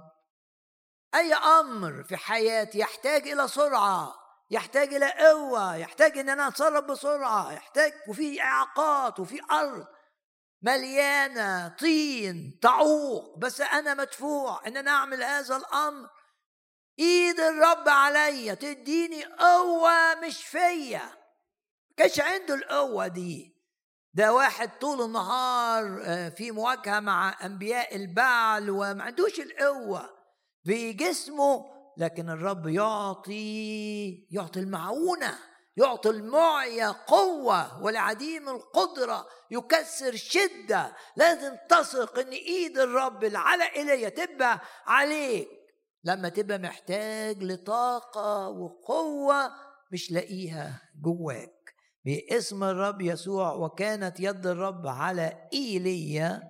[1.15, 4.15] أي أمر في حياتي يحتاج إلى سرعة
[4.51, 9.87] يحتاج إلى قوة يحتاج إن أنا أتصرف بسرعة يحتاج وفي إعاقات وفي أرض.
[10.65, 16.09] مليانة طين تعوق بس أنا مدفوع ان أنا اعمل هذا الأمر.
[16.99, 21.03] إيد الرب عليا تديني قوة مش فيا.
[21.97, 23.55] كانش عنده القوة دي.
[24.15, 30.11] ده واحد طول النهار آه، في مواجهة مع أنبياء البعل وما عندوش القوة.
[30.65, 31.65] بجسمه
[31.97, 35.39] لكن الرب يعطي يعطي المعونة.
[35.77, 40.97] يعطي المعية قوة ولعديم القدرة يكسر شدة.
[41.17, 45.49] لازم تثق إن إيد الرب على ايليا تبقى عليك.
[46.05, 49.51] لما تبقى محتاج لطاقة وقوة
[49.93, 51.75] مش لاقيها جواك.
[52.05, 56.43] باسم الرب يسوع وكانت يد الرب على إيليا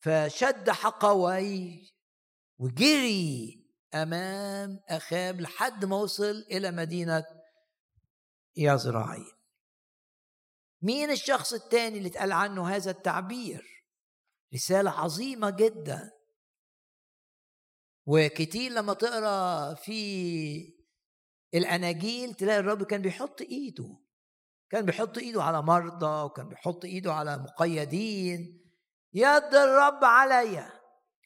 [0.00, 1.92] فشد حقوي
[2.58, 3.62] وجري
[3.94, 7.24] أمام أخاب لحد ما وصل إلى مدينة
[8.56, 9.32] يزرعيل
[10.82, 13.84] مين الشخص الثاني اللي اتقال عنه هذا التعبير؟
[14.54, 16.10] رسالة عظيمة جدا.
[18.06, 20.82] وكتير لما تقرأ في
[21.54, 23.96] الأناجيل تلاقي الرب كان بيحط إيده.
[24.70, 28.62] كان بيحط إيده على مرضى وكان بيحط إيده على مقيدين.
[29.14, 30.72] يد الرب عليا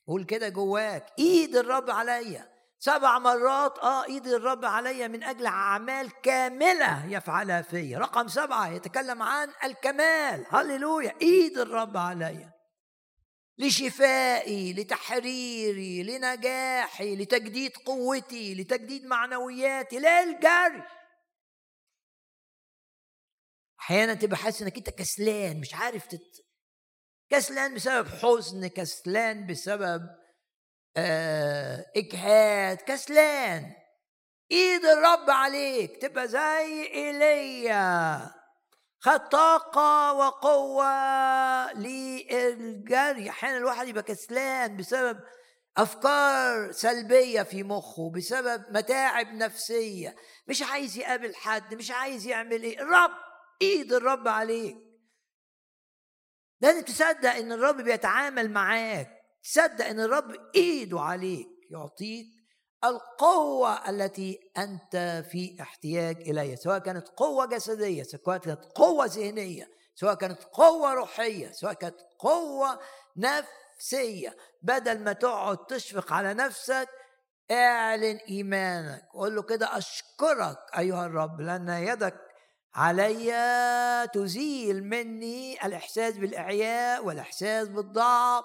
[0.07, 1.13] قول كده جواك.
[1.19, 7.99] إيد الرب عليا سبع مرات آه إيد الرب عليا من أجل أعمال كاملة يفعلها فيا.
[7.99, 10.47] رقم سبعة يتكلم عن الكمال.
[10.49, 11.15] هللويا.
[11.23, 12.53] إيد الرب عليا
[13.59, 19.99] لشفائي لتحريري لنجاحي لتجديد قوتي لتجديد معنوياتي.
[19.99, 20.83] للجري
[23.81, 26.47] أحيانا تبقى حاسس إنك أنت كسلان مش عارف تت...
[27.31, 30.09] كسلان بسبب حزن كسلان بسبب
[30.97, 33.73] آه إجهاد كسلان.
[34.53, 38.21] إيد الرب عليك تبقى زي إيليا.
[39.01, 43.31] خد طاقة وقوة للجري.
[43.31, 45.21] أحيانا الواحد يبقى كسلان بسبب
[45.77, 50.17] أفكار سلبية في مخه بسبب متاعب نفسية.
[50.49, 52.81] مش عايز يقابل حد مش عايز يعمل إيه.
[52.83, 53.11] الرب
[53.63, 54.77] إيد الرب عليك.
[56.61, 59.16] لازم تصدق إن الرب بيتعامل معاك.
[59.47, 62.27] تصدق إن الرب إيده عليك يعطيك
[62.85, 70.15] القوة التي أنت في احتياج إليها سواء كانت قوة جسدية سواء كانت قوة ذهنية سواء
[70.15, 72.81] كانت قوة روحية سواء كانت قوة
[73.17, 74.37] نفسية.
[74.63, 76.89] بدل ما تقعد تشفق على نفسك
[77.51, 79.09] اعلن إيمانك.
[79.15, 82.15] قول له كده أشكرك أيها الرب لأن يدك
[82.75, 88.45] علي تزيل مني الإحساس بالإعياء والإحساس بالضعف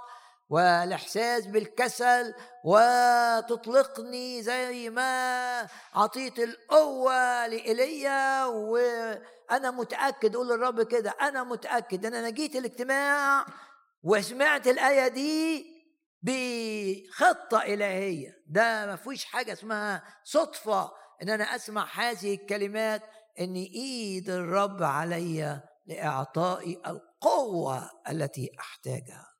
[0.52, 2.34] والإحساس بالكسل
[2.64, 12.30] وتطلقني زي ما اعطيت القوة لإيليا وأنا متأكد قول للرب كده أنا متأكد إن أنا
[12.30, 13.46] جيت الاجتماع
[14.04, 15.66] وسمعت الآية دي
[16.22, 18.30] بخطة إلهية.
[18.48, 20.92] ده ما فيش حاجة اسمها صدفة
[21.24, 23.02] إن أنا أسمع هذه الكلمات
[23.40, 29.31] إن إيد الرب علي لإعطائي القوة التي أحتاجها.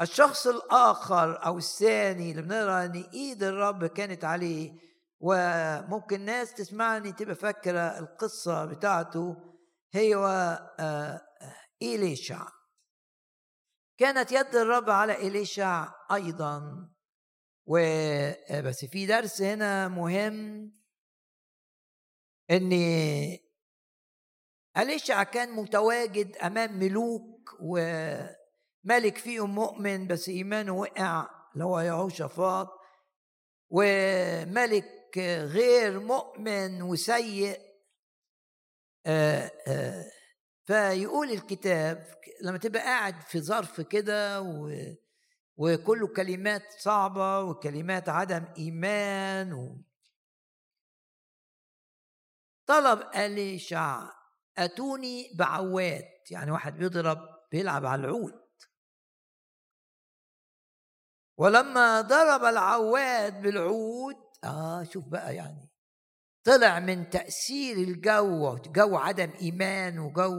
[0.00, 4.72] الشخص الآخر أو الثاني اللي بنقرأ إن إيد الرب كانت عليه
[5.20, 9.36] وممكن ناس تسمعني تبقى فاكرة القصة بتاعته
[9.92, 11.20] هي آه،
[11.82, 12.48] إليشع.
[13.98, 16.88] كانت يد الرب على إليشع أيضا.
[17.66, 20.72] وبس في درس هنا مهم
[22.50, 22.72] إن
[24.76, 27.78] أليشع كان متواجد أمام ملوك و
[28.88, 32.68] ملك فيهم مؤمن بس إيمانه وقع اللي هو يهوشافاط
[33.70, 37.60] وملك غير مؤمن وسيء.
[39.06, 40.04] آه، آه،
[40.64, 42.06] فيقول الكتاب
[42.42, 44.40] لما تبقى قاعد في ظرف كده
[45.56, 49.82] وكله كلمات صعبة وكلمات عدم إيمان و...
[52.66, 54.10] طلب أليشع
[54.58, 57.18] أتوني بعواد يعني واحد بيضرب
[57.52, 58.47] بيلعب على العود.
[61.38, 65.68] ولما ضرب العواد بالعود آه شوف بقى يعني
[66.44, 70.34] طلع من تأثير الجو جو عدم إيمان وجو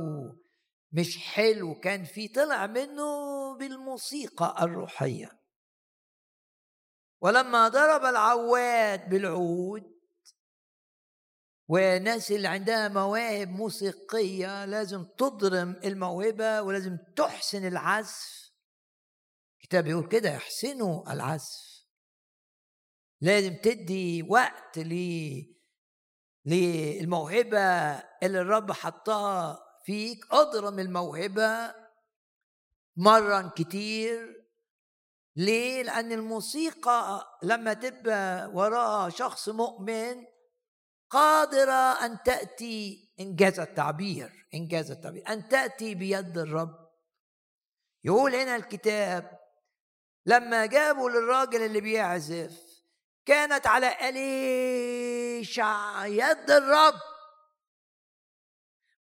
[0.91, 3.03] مش حلو كان فيه طلع منه
[3.57, 5.39] بالموسيقى الروحية.
[7.21, 9.83] ولما ضرب العواد بالعود
[11.67, 18.48] والناس اللي عندها مواهب موسيقية لازم تضرم الموهبة ولازم تحسن العزف.
[19.69, 21.85] الكتاب بيقول كده احسنوا العزف.
[23.21, 24.79] لازم تدي وقت
[26.45, 27.59] للموهبة
[28.23, 30.19] اللي الرب حطها فيك.
[30.31, 31.75] اضرم الموهبة
[32.97, 34.45] مرن كتير.
[35.35, 40.25] ليه؟ لأن الموسيقى لما تبقى وراها شخص مؤمن
[41.09, 46.89] قادرة أن تأتي إنجاز التعبير إنجاز التعبير أن تأتي بيد الرب.
[48.03, 49.38] يقول هنا الكتاب
[50.29, 52.61] لما جابوا للراجل اللي بيعزف
[53.25, 56.99] كانت على أليشع يد الرب.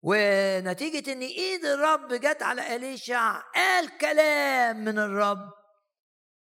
[0.01, 5.53] ونتيجة إن إيد الرب جت على أليشع قال كلام من الرب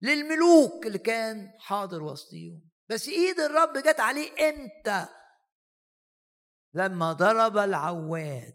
[0.02, 2.70] للملوك اللي كان حاضر وسطيهم.
[2.90, 5.08] بس إيد الرب جت عليه إمتى؟
[6.74, 8.54] لما ضرب العواد.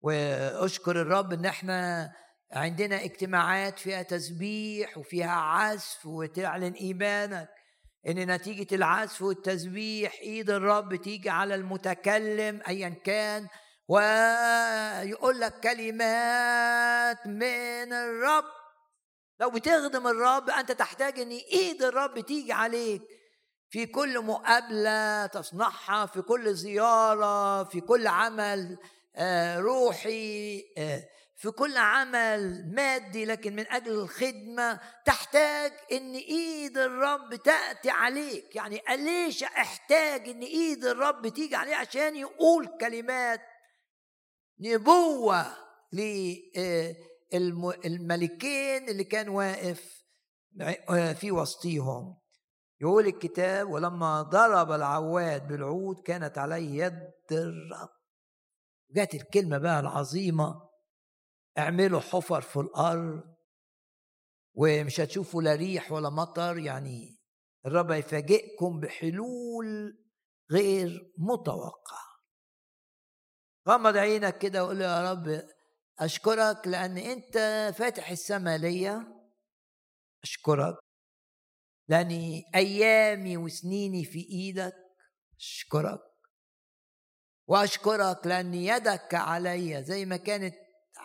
[0.00, 2.10] وأشكر الرب إن إحنا
[2.52, 7.48] عندنا اجتماعات فيها تسبيح وفيها عزف وتعلن إيمانك
[8.08, 13.48] إن نتيجة العزف والتسبيح إيد الرب تيجي على المتكلم ايا كان
[13.88, 18.44] ويقول لك كلمات من الرب.
[19.40, 23.02] لو بتخدم الرب أنت تحتاج إن إيد الرب تيجي عليك.
[23.70, 28.78] في كل مقابلة تصنعها في كل زيارة في كل عمل
[29.16, 31.08] آه، روحي آه،
[31.40, 38.56] في كل عمل مادي لكن من أجل الخدمة تحتاج إن إيد الرب تأتي عليك.
[38.56, 43.40] يعني اليش أحتاج إن إيد الرب تيجي عليه؟ عشان يقول كلمات
[44.60, 45.46] نبوة
[47.84, 50.02] للملكين اللي كان واقف
[51.20, 52.18] في وسطيهم.
[52.80, 57.88] يقول الكتاب ولما ضرب العواد بالعود كانت عليه يد الرب.
[58.90, 60.67] جت الكلمة بقى العظيمة.
[61.58, 63.34] اعملوا حفر في الأرض
[64.54, 67.18] ومش هتشوفوا لا ريح ولا مطر يعني
[67.66, 69.98] الرب يفاجئكم بحلول
[70.52, 72.08] غير متوقعة.
[73.68, 75.42] غمض عينك كده وقول يا رب
[75.98, 77.34] أشكرك لأن أنت
[77.78, 79.18] فاتح السماء ليا.
[80.22, 80.76] أشكرك
[81.88, 84.76] لأن أيامي وسنيني في إيدك.
[85.38, 86.00] أشكرك.
[87.48, 90.54] وأشكرك لأن يدك علي زي ما كانت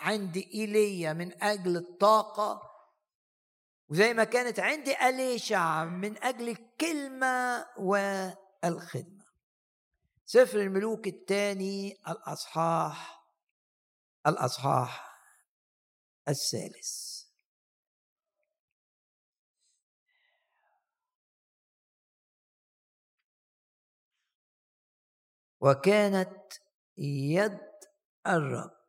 [0.04, 2.74] عندي إيليا من أجل الطاقة
[3.89, 9.24] وزي ما كانت عندي أليشع من أجل الكلمة والخدمة.
[10.26, 13.24] سفر الملوك الثاني الأصحاح
[14.28, 15.20] الأصحاح
[16.28, 17.24] الثالث.
[25.62, 26.54] وكانت
[26.97, 27.60] يد
[28.28, 28.83] الرب.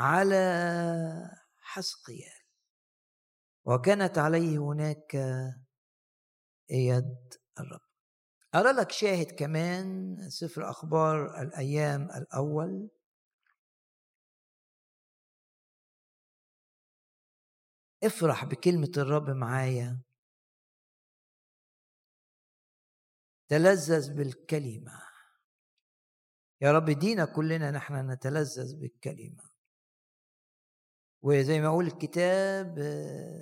[0.00, 0.36] على
[1.58, 2.40] حسقيال
[3.64, 5.14] وكانت عليه هناك
[6.70, 7.80] يد الرب.
[8.54, 12.88] أرى لك شاهد كمان سفر أخبار الأيام الأول؟
[18.04, 20.00] افرح بكلمة الرب معايا.
[23.48, 25.02] تلذذ بالكلمة.
[26.60, 29.49] يا رب دينا كلنا نحن نتلذذ بالكلمة.
[31.22, 32.78] وزي ما يقول الكتاب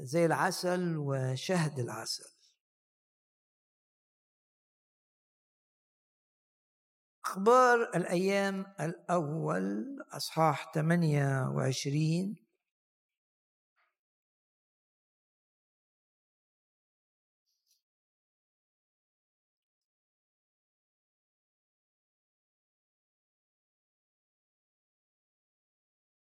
[0.03, 2.39] زي العسل وشهد العسل.
[7.25, 12.48] أخبار الأيام الأول أصحاح 28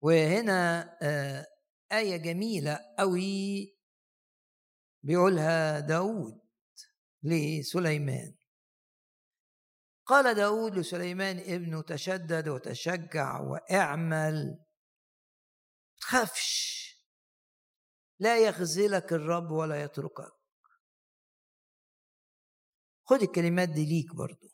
[0.03, 1.45] وهنا آه،
[1.91, 3.75] آية جميلة قوي
[5.03, 6.41] بيقولها داود
[7.23, 8.35] لسليمان.
[10.05, 14.59] قال داود لسليمان ابنه تشدد وتشجع واعمل
[16.01, 16.83] تخافش
[18.19, 20.33] لا يخذلك الرب ولا يتركك.
[23.05, 24.52] خد الكلمات دي ليك برضو.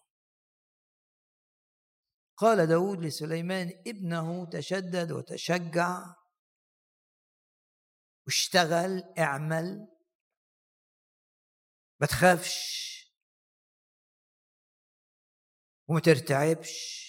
[2.39, 6.15] قال داود لسليمان ابنه تشدد وتشجع.
[8.25, 9.87] واشتغل اعمل.
[12.01, 12.79] ما تخافش.
[15.87, 17.05] وما ترتعبش.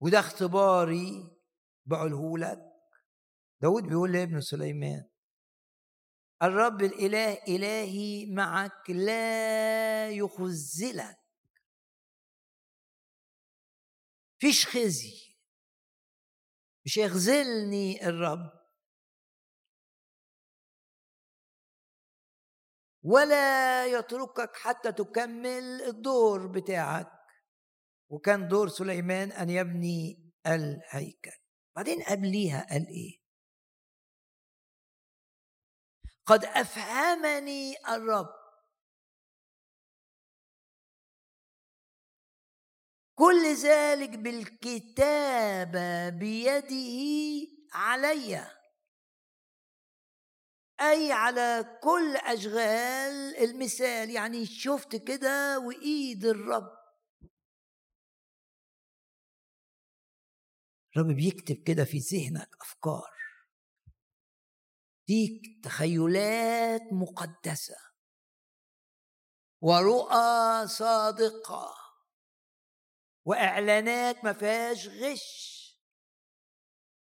[0.00, 1.38] وده اختباري
[1.86, 2.74] بقوله لك.
[3.60, 5.10] داود بيقول لابن سليمان
[6.42, 11.23] الرب الإله إلهي معك لا يخزلك
[14.44, 15.36] فيش خزي.
[16.86, 18.52] مش يخذلني الرب.
[23.02, 27.12] ولا يتركك حتى تكمل الدور بتاعك.
[28.08, 31.38] وكان دور سليمان أن يبني الهيكل.
[31.76, 33.20] بعدين قبليها قال إيه؟
[36.26, 38.43] قد أفهمني الرب.
[43.14, 48.46] كل ذلك بالكتابة بيده علي.
[50.80, 56.84] أي على كل أشغال المثال يعني شفت كده وإيد الرب.
[60.96, 63.14] الرب بيكتب كده في ذهنك أفكار.
[65.08, 67.76] دي تخيلات مقدسة.
[69.62, 71.83] ورؤى صادقة.
[73.24, 75.54] وإعلانات ما فيهاش غش.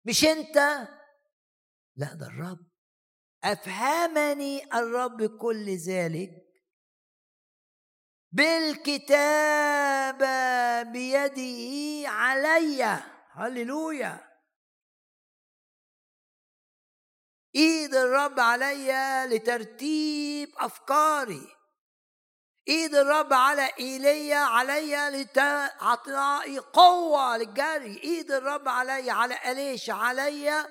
[0.05, 0.57] مش أنت؟
[1.95, 2.71] لا ده الرب.
[3.43, 6.29] أفهمني الرب كل ذلك؟
[8.31, 9.23] بالكتابه
[10.91, 12.83] بيده علي.
[13.31, 14.33] هللويا.
[17.55, 21.62] إيد الرب عليا لترتيب أفكاري.
[22.67, 28.03] ايد الرب على إيليا عليا لتعطي قوة للجري.
[28.03, 30.67] ايد الرب عليا على أليش عليا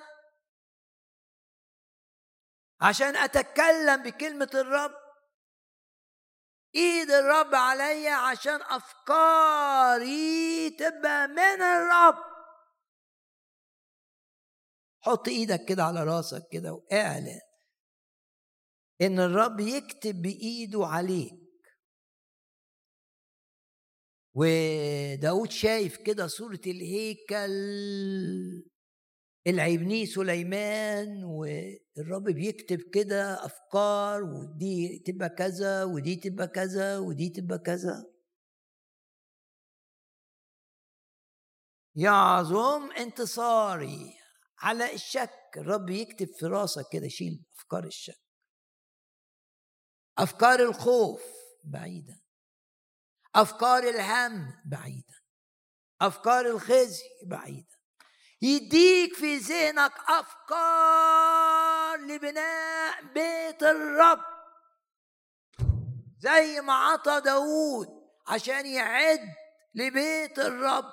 [2.81, 4.95] عشان أتكلم بكلمة الرب.
[6.75, 10.11] ايد الرب عليا عشان أفكاري
[10.71, 12.33] تبقى من الرب.
[15.01, 17.41] حط إيدك كده على راسك كده وأعلن
[19.01, 21.42] إن الرب يكتب بإيده عليك.
[24.35, 27.53] وداود شايف كده صورة الهيكل
[29.47, 38.13] اللي سليمان والرب بيكتب كده أفكار ودي تبقى كذا ودي تبقى كذا ودي تبقى كذا.
[41.97, 44.15] يعظم انتصاري
[44.59, 45.31] على الشك.
[45.57, 48.21] الرب يكتب في راسك كده شيل أفكار الشك.
[50.19, 51.23] أفكار الخوف
[51.65, 52.22] بعيده
[53.35, 55.15] أفكار الهم بعيده
[56.01, 57.73] أفكار الخزي بعيده
[58.43, 64.25] يديك في ذهنك أفكار لبناء بيت الرب.
[66.19, 67.89] زي ما عطى داود
[68.27, 69.35] عشان يعد
[69.75, 70.93] لبيت الرب.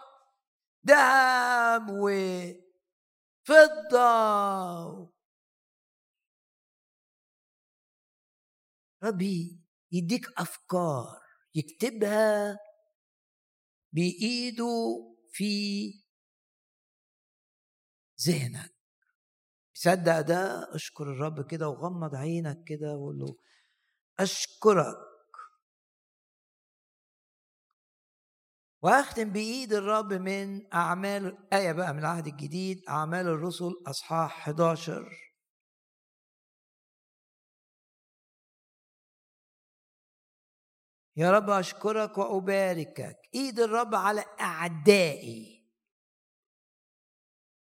[0.88, 2.10] ذهب و
[3.44, 5.20] فضة
[9.04, 9.62] ربي
[9.92, 12.60] يديك أفكار يكتبها
[13.94, 15.94] بإيده في
[18.28, 18.74] ذهنك.
[19.74, 23.36] صدق ده أشكر الرب كده وغمض عينك كده وقول له
[24.20, 24.98] أشكرك.
[28.82, 35.29] وأختم بإيد الرب من أعمال إيه بقى من العهد الجديد أعمال الرسل أصحاح 11
[41.20, 43.18] يا رب أشكرك وأباركك.
[43.36, 45.70] إيد الرب على أعدائي.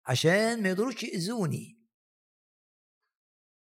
[0.05, 1.79] عشان ما يقدروش يأذوني.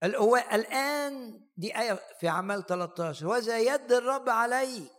[0.03, 4.91] الآن دي آية في اعمال 13 وذا يد الرب عليك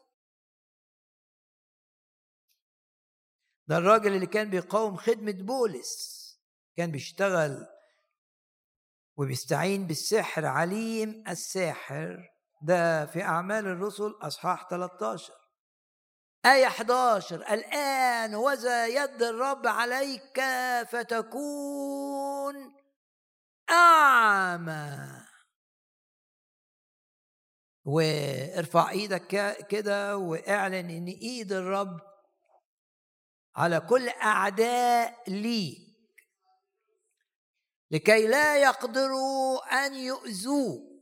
[3.66, 6.24] ده الراجل اللي كان بيقاوم خدمة بولس.
[6.76, 7.66] كان بيشتغل
[9.16, 12.33] وبيستعين بالسحر عليم الساحر.
[12.64, 15.32] ده في أعمال الرسل أصحاح 13
[16.46, 20.40] آية 11 الآن وذا يد الرب عليك
[20.90, 22.54] فتكون
[23.70, 25.24] أعمى.
[27.84, 32.00] وارفع إيدك كده وإعلن إن إيد الرب
[33.56, 35.78] على كل أعداء ليك.
[37.90, 40.93] لكي لا يقدروا أن يؤذوك.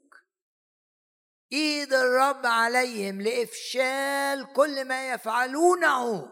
[1.53, 6.29] إيد الرب عليهم لإفشال كل ما يفعلونه.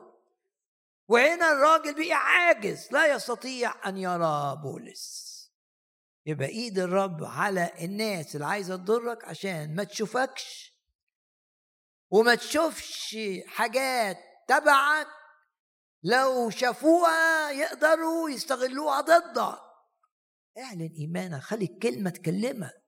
[1.09, 5.31] وهنا الراجل بقي عاجز لا يستطيع أن يرى بولس.
[6.27, 10.75] يبقى إيد الرب على الناس اللي عايزة تضرك عشان ما تشوفكش.
[12.11, 13.17] وما تشوفش
[13.47, 14.19] حاجات
[14.49, 15.07] تبعك.
[16.03, 19.59] لو شافوها يقدروا يستغلوها ضدك.
[20.59, 22.80] اعلن إيمانك خلي الكلمة تكلمك.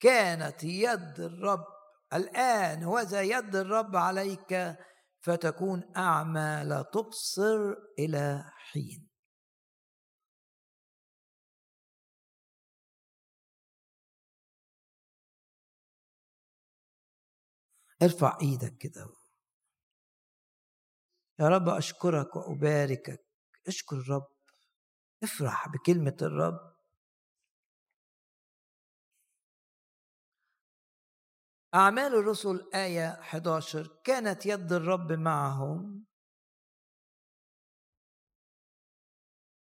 [0.00, 1.64] كانت يد الرب
[2.12, 4.76] الآن وذا يد الرب عليك
[5.20, 9.08] فتكون أعمى لا تبصر إلى حين.
[18.02, 19.06] ارفع إيدك كده.
[21.40, 23.26] يا رب أشكرك وأباركك.
[23.68, 24.26] اشكر الرب.
[25.22, 26.75] افرح بكلمة الرب.
[31.76, 36.06] أعمال الرسل آية 11 كانت يد الرب معهم.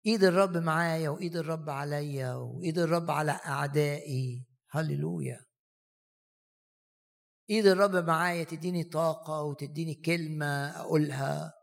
[0.05, 4.45] إيد الرب معايا وإيد الرب عليا وإيد الرب على أعدائي.
[4.69, 5.45] هللويا.
[7.49, 11.53] إيد الرب معايا تديني طاقة وتديني كلمة أقولها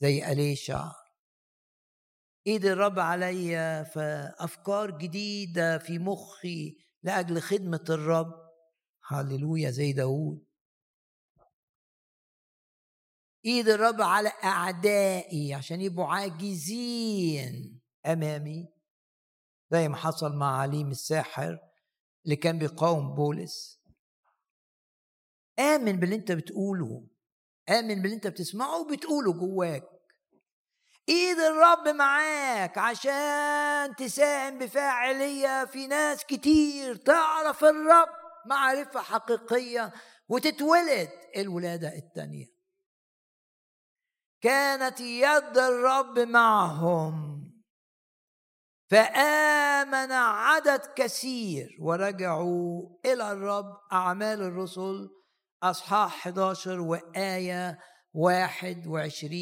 [0.00, 0.92] زي أليشع.
[2.46, 8.43] إيد الرب عليا فافكار جديدة في مخي لأجل خدمة الرب.
[9.06, 10.44] هللويا زي داود
[13.44, 18.68] إيد الرب على أعدائي عشان يبقوا عاجزين أمامي.
[19.70, 21.58] زي ما حصل مع عليم الساحر
[22.24, 23.80] اللي كان بيقاوم بولس.
[25.58, 27.06] آمن باللي أنت بتقوله.
[27.68, 29.84] آمن باللي أنت بتسمعه وبتقوله جواك.
[31.08, 38.23] إيد الرب معاك عشان تساهم بفاعلية في ناس كتير تعرف الرب.
[38.46, 39.92] معرفة حقيقية
[40.28, 42.46] وتتولد الولادة الثانية
[44.40, 47.44] كانت يد الرب معهم
[48.90, 55.08] فآمن عدد كثير ورجعوا إلى الرب أعمال الرسل
[55.62, 57.78] أصحاح 11 وآية
[58.14, 59.36] 21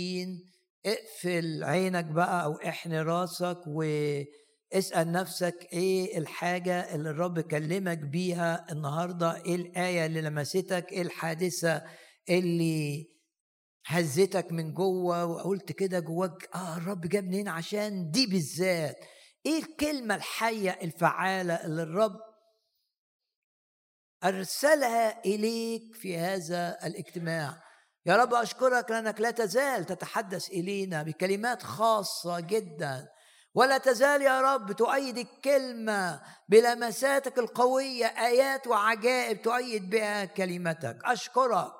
[0.87, 3.59] اقفل عينك بقى أو احني راسك
[4.75, 11.83] واسأل نفسك إيه الحاجة اللي الرب كلمك بيها النهاردة؟ إيه الآية اللي لمستك؟ إيه الحادثة
[12.29, 13.09] اللي
[13.87, 18.97] هزتك من جوه؟ وقلت كده جواك آه الرب جابني هنا عشان دي بالذات.
[19.47, 22.21] إيه الكلمة الحية الفعالة اللي الرب
[24.25, 27.63] أرسلها إليك في هذا الاجتماع؟
[28.07, 33.09] يا رب أشكرك لأنك لا تزال تتحدث إلينا بكلمات خاصة جدا.
[33.55, 40.99] ولا تزال يا رب تؤيد الكلمة بلمساتك القوية آيات وعجائب تؤيد بها كلمتك.
[41.05, 41.73] أشكرك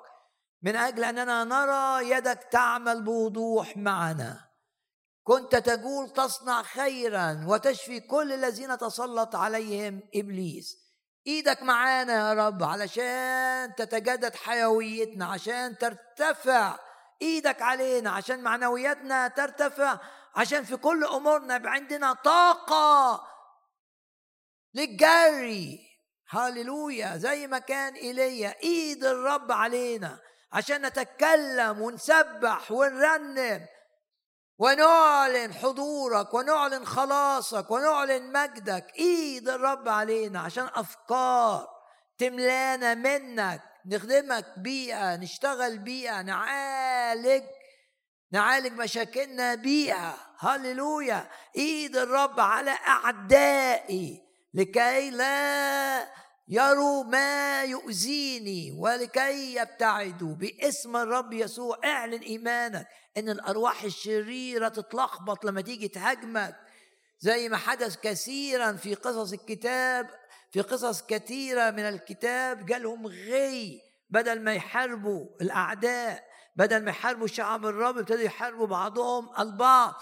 [0.61, 4.39] من أجل أننا نرى يدك تعمل بوضوح معنا.
[5.23, 10.83] كنت تقول تصنع خيرا وتشفي كل الذين تسلط عليهم إبليس.
[11.27, 16.79] إيدك معانا يا رب علشان تتجدد حيويتنا عشان ترتفع
[17.21, 19.99] إيدك علينا عشان معنوياتنا ترتفع
[20.35, 23.23] عشان في كل أمورنا يبقى عندنا طاقة
[24.73, 25.89] للجري.
[26.29, 28.55] هاليلويا زي ما كان إيليا.
[28.63, 30.19] إيد الرب علينا
[30.53, 33.65] عشان نتكلم ونسبح ونرنم
[34.57, 38.91] ونعلن حضورك ونعلن خلاصك ونعلن مجدك.
[38.99, 41.67] إيد الرب علينا عشان أفكار
[42.17, 43.61] تملانا منك.
[43.85, 47.43] نخدمك بيها نشتغل بيها نعالج
[48.33, 50.17] نعالج مشاكلنا بيها.
[50.39, 51.29] هللويا.
[51.57, 54.21] إيد الرب على أعدائي
[54.53, 56.07] لكي لا
[56.47, 60.35] يروا ما يؤذيني ولكي يبتعدوا.
[60.35, 62.87] باسم الرب يسوع اعلن إيمانك
[63.17, 66.55] إن الأرواح الشريرة تتلخبط لما تيجي تهاجمك.
[67.19, 70.09] زي ما حدث كثيرا في قصص الكتاب
[70.51, 76.32] في قصص كثيرة من الكتاب جالهم غي بدل ما يحاربوا الأعداء.
[76.55, 79.93] بدل ما يحاربوا شعب الرب ابتدوا يحاربوا بعضهم البعض.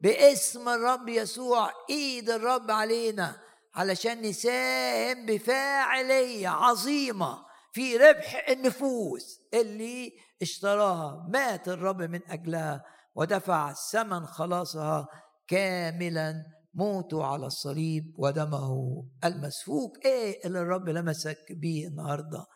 [0.00, 3.36] باسم الرب يسوع ايد الرب علينا
[3.74, 10.12] علشان نساهم بفاعلية عظيمة في ربح النفوس اللي
[10.42, 11.26] اشتراها.
[11.32, 12.84] مات الرب من أجلها
[13.14, 15.08] ودفع ثمن خلاصها
[15.48, 16.34] كاملا.
[16.76, 20.04] موته على الصليب ودمه المسفوك.
[20.04, 22.46] إيه اللي الرب لمسك بيه النهارده؟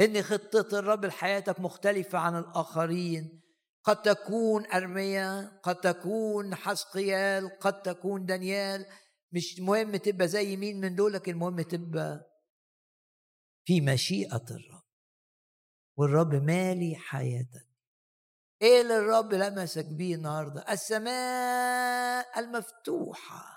[0.00, 3.42] إن خطة الرب لحياتك مختلفة عن الآخرين.
[3.84, 8.86] قد تكون ارميا قد تكون حسقيال قد تكون دانيال.
[9.32, 12.30] مش مهم تبقى زي مين من دولك المهم تبقى
[13.64, 14.82] في مشيئة الرب.
[15.98, 17.66] والرب مالي حياتك.
[18.62, 23.56] إيه اللي الرب لمسك بيه النهارده؟ السماء المفتوحة.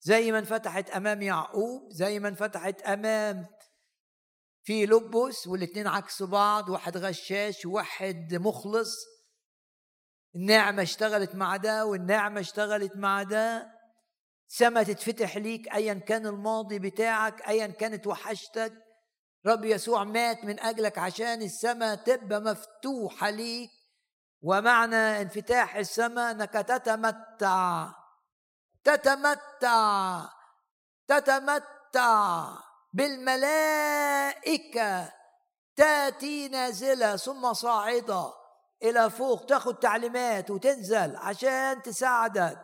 [0.00, 3.46] زي ما انفتحت أمام يعقوب زي ما انفتحت أمام
[4.64, 8.96] في لبس والاثنين عكس بعض واحد غشاش وواحد مخلص.
[10.36, 13.74] النعمه اشتغلت مع ده والنعمه اشتغلت مع ده.
[14.48, 18.72] سما تتفتح ليك ايا كان الماضي بتاعك ايا كانت وحشتك.
[19.46, 23.70] رب يسوع مات من أجلك عشان السماء تبقى مفتوحة ليك.
[24.42, 27.92] ومعنى انفتاح السماء أنك تتمتع.
[28.84, 30.24] تتمتع.
[31.08, 32.63] تتمتع.
[32.94, 34.84] بالملائكة
[35.76, 38.32] تأتي نازلة ثم صاعدة
[38.82, 42.58] إلى فوق تاخد تعليمات وتنزل عشان تساعدك.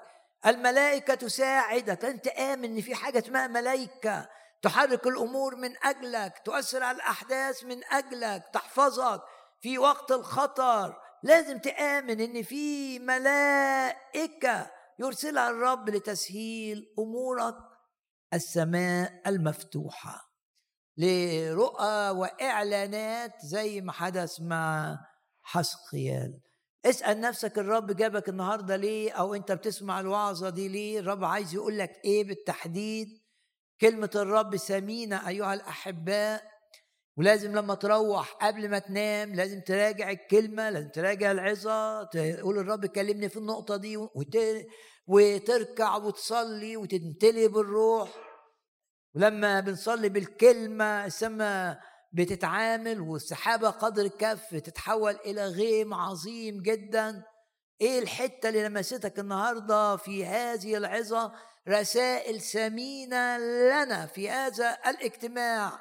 [0.47, 2.05] الملائكة تساعدك.
[2.05, 4.29] أنت آمن إن في حاجة اسمها ملائكة.
[4.63, 6.43] تحرك الأمور من أجلك.
[6.45, 8.45] تؤثر على الأحداث من أجلك.
[8.53, 9.23] تحفظك
[9.61, 11.01] في وقت الخطر.
[11.23, 17.70] لازم تآمن إن في ملائكة يرسلها الرب لتسهيل أمورك.
[18.35, 20.31] السماء المفتوحة.
[20.97, 24.99] لرؤى وإعلانات زي ما حدث مع
[25.43, 26.41] حسقيال.
[26.87, 31.79] اسأل نفسك الرب جابك النهارده ليه أو أنت بتسمع الوعظة دي ليه؟ الرب عايز يقول
[31.79, 33.09] لك إيه بالتحديد؟
[33.81, 36.51] كلمة الرب ثمينة أيها الأحباء.
[37.17, 43.29] ولازم لما تروح قبل ما تنام لازم تراجع الكلمة لازم تراجع العظة تقول الرب كلمني
[43.29, 43.97] في النقطة دي
[45.11, 48.11] وتركع وتصلي وتمتلي بالروح.
[49.15, 51.81] ولما بنصلي بالكلمة السماء
[52.13, 57.23] بتتعامل والسحابة قدر الكف تتحول إلى غيم عظيم جدا.
[57.81, 61.33] إيه الحتة اللي لمستك النهاردة في هذه العظة؟
[61.69, 65.73] رسائل ثمينة لنا في هذا الاجتماع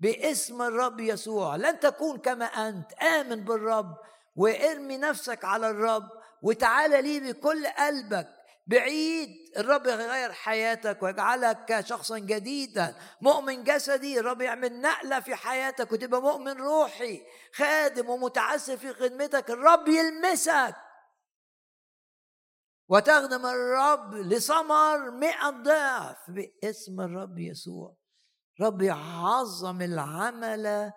[0.00, 1.56] باسم الرب يسوع.
[1.56, 2.92] لن تكون كما أنت.
[2.92, 3.96] آمن بالرب
[4.36, 6.08] وارمي نفسك على الرب
[6.42, 8.37] وتعالى لي بكل قلبك.
[8.68, 12.96] بعيد الرب يغير حياتك ويجعلك شخصا جديدا.
[13.20, 17.22] مؤمن جسدي الرب يعمل نقلة في حياتك وتبقى مؤمن روحي
[17.54, 19.50] خادم ومتعسر في خدمتك.
[19.50, 20.74] الرب يلمسك.
[22.88, 27.96] وتخدم الرب لثمر مئة ضعف باسم الرب يسوع.
[28.60, 30.92] رب يعظم العمل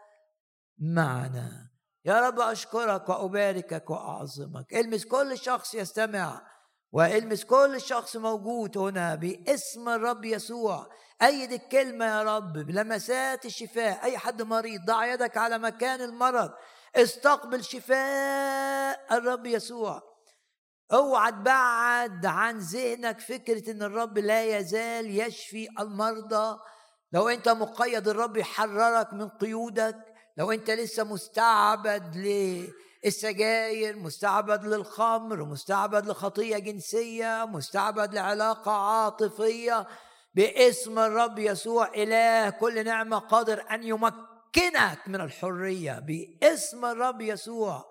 [0.77, 1.72] معنا.
[2.06, 4.73] يا رب أشكرك وأباركك وأعظمك.
[4.73, 6.50] المس كل شخص يستمع
[6.91, 10.89] وإلمس كل شخص موجود هنا باسم الرب يسوع.
[11.22, 14.03] أيد الكلمة يا رب بلمسات الشفاء.
[14.03, 16.51] أي حد مريض ضع يدك على مكان المرض.
[16.95, 20.01] استقبل شفاء الرب يسوع.
[20.93, 26.59] اوعى تبعد عن ذهنك فكرة إن الرب لا يزال يشفي المرضى.
[27.11, 29.97] لو أنت مقيد الرب يحررك من قيودك.
[30.38, 32.15] لو أنت لسه مستعبد
[33.05, 39.87] للسجاير مستعبد للخمر مستعبد لخطية جنسية مستعبد لعلاقة عاطفية
[40.35, 41.87] باسم الرب يسوع.
[41.95, 47.90] إله كل نعمة قادر أن يمكنك من الحرية باسم الرب يسوع.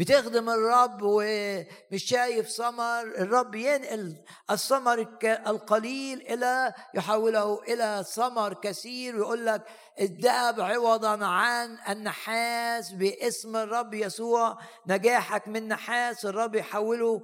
[0.00, 4.16] بتخدم الرب ومش شايف ثمر الرب ينقل
[4.50, 9.62] الثمر القليل إلى يحوله إلى ثمر كثير ويقول لك
[10.00, 14.58] الذهب عوضا عن النحاس باسم الرب يسوع.
[14.86, 17.22] نجاحك من نحاس الرب يحوله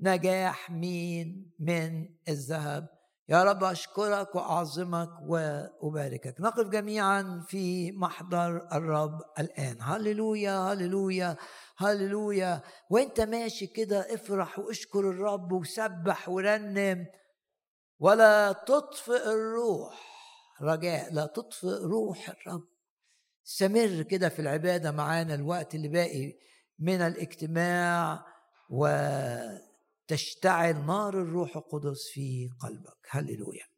[0.00, 2.88] نجاح مين؟ من الذهب.
[3.28, 6.40] يا رب أشكرك وأعظمك وأباركك.
[6.40, 9.76] نقف جميعا في محضر الرب الآن.
[9.80, 11.36] هللويا هللويا
[11.76, 12.62] هللويا.
[12.90, 17.06] وأنت ماشي كده افرح واشكر الرب وسبح ورنم.
[17.98, 20.12] ولا تطفئ الروح
[20.62, 22.64] رجاء لا تطفئ روح الرب.
[23.46, 26.32] استمر كده في العبادة معانا الوقت اللي باقي
[26.78, 28.24] من الاجتماع
[30.12, 33.06] وتشتعل نار الروح القدس في قلبك.
[33.10, 33.71] هللويا.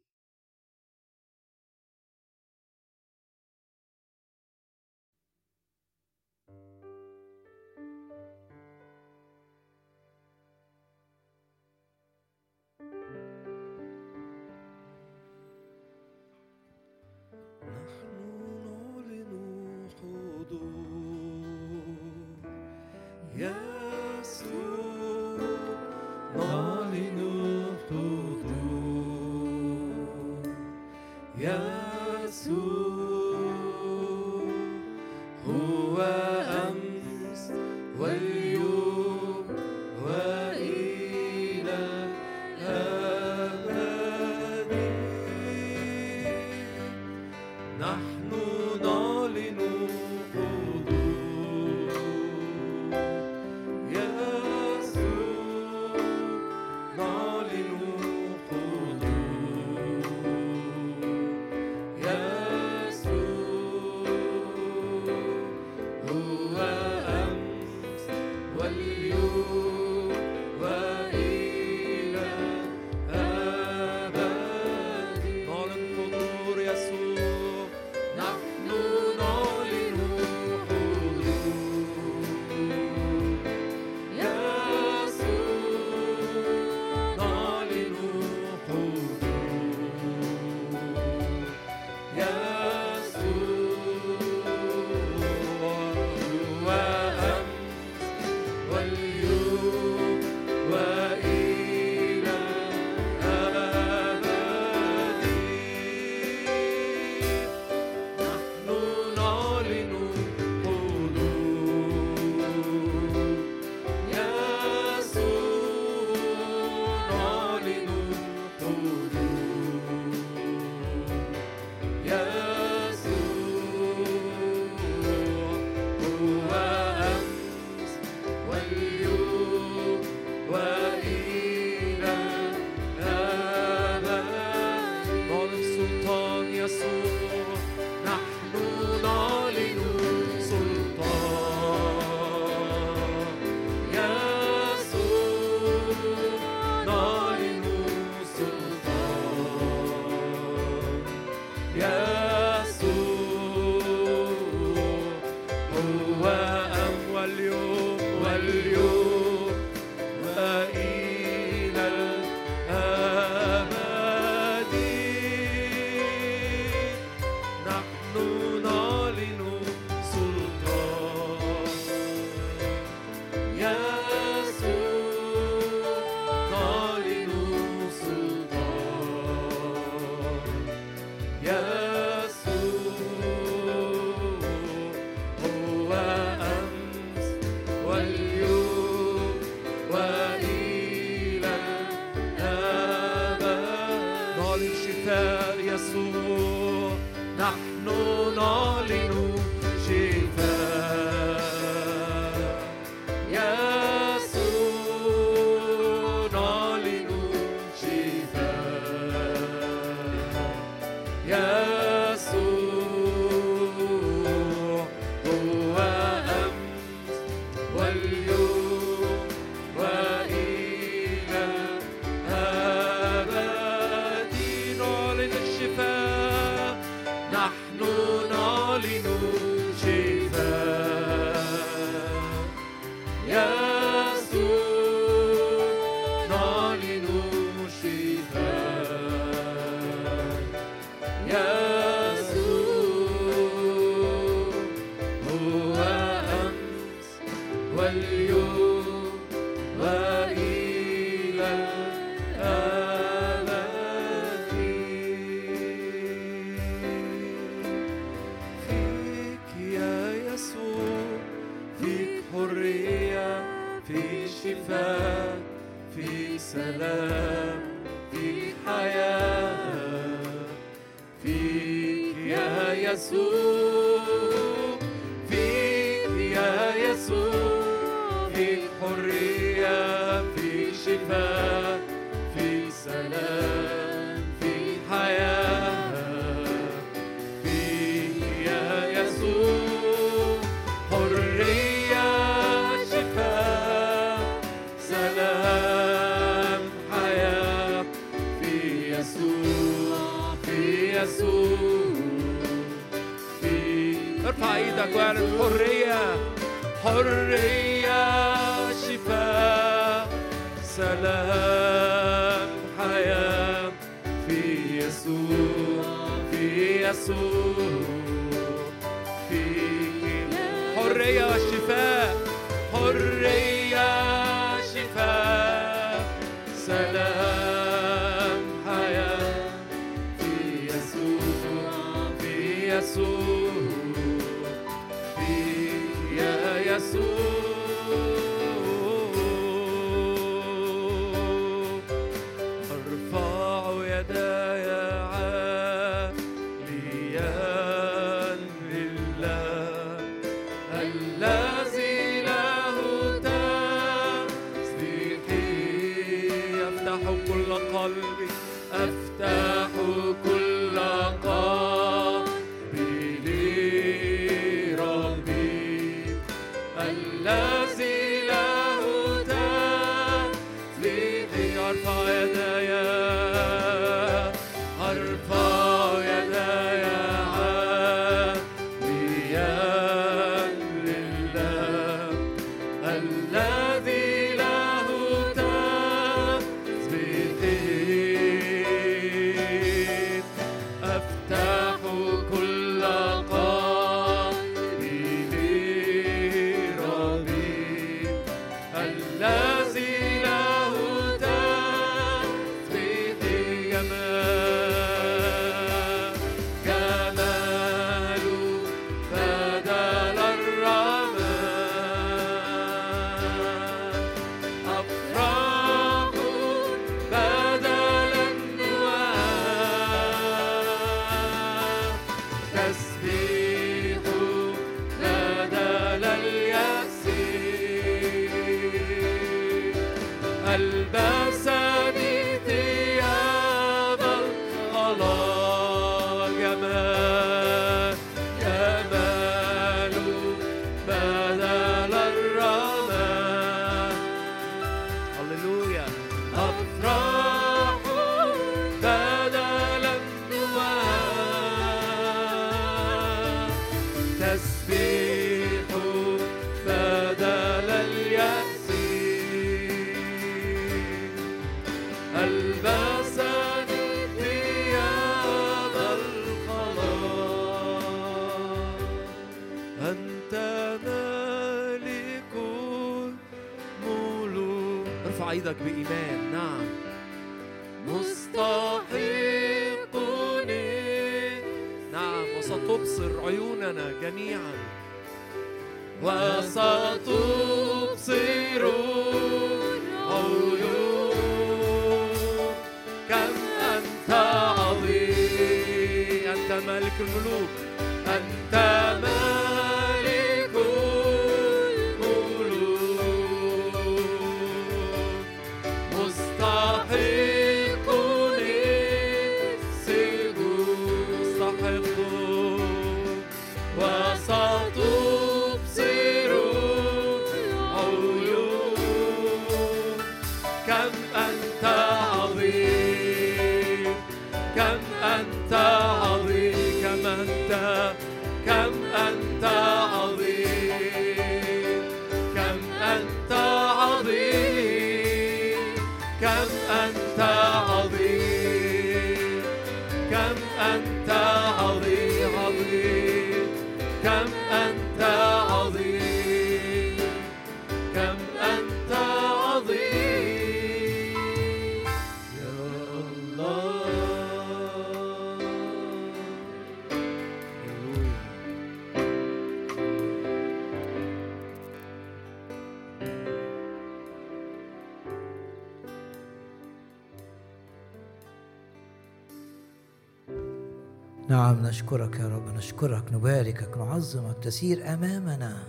[571.55, 575.63] نعم نشكرك يا رب نشكرك نباركك نعظمك تسير أمامنا.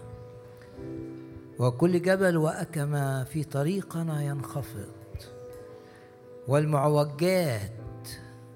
[1.58, 4.88] وكل جبل وأكمة في طريقنا ينخفض.
[6.48, 7.70] والمعوجات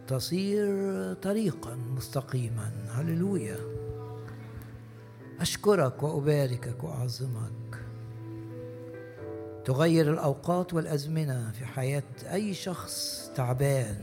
[0.08, 0.66] تصير
[1.14, 2.72] طريقا مستقيما.
[2.90, 3.58] هللويا.
[5.40, 7.80] أشكرك وأباركك وأعظمك.
[9.64, 12.02] تغير الأوقات والأزمنة في حياة
[12.32, 13.96] أي شخص تعبان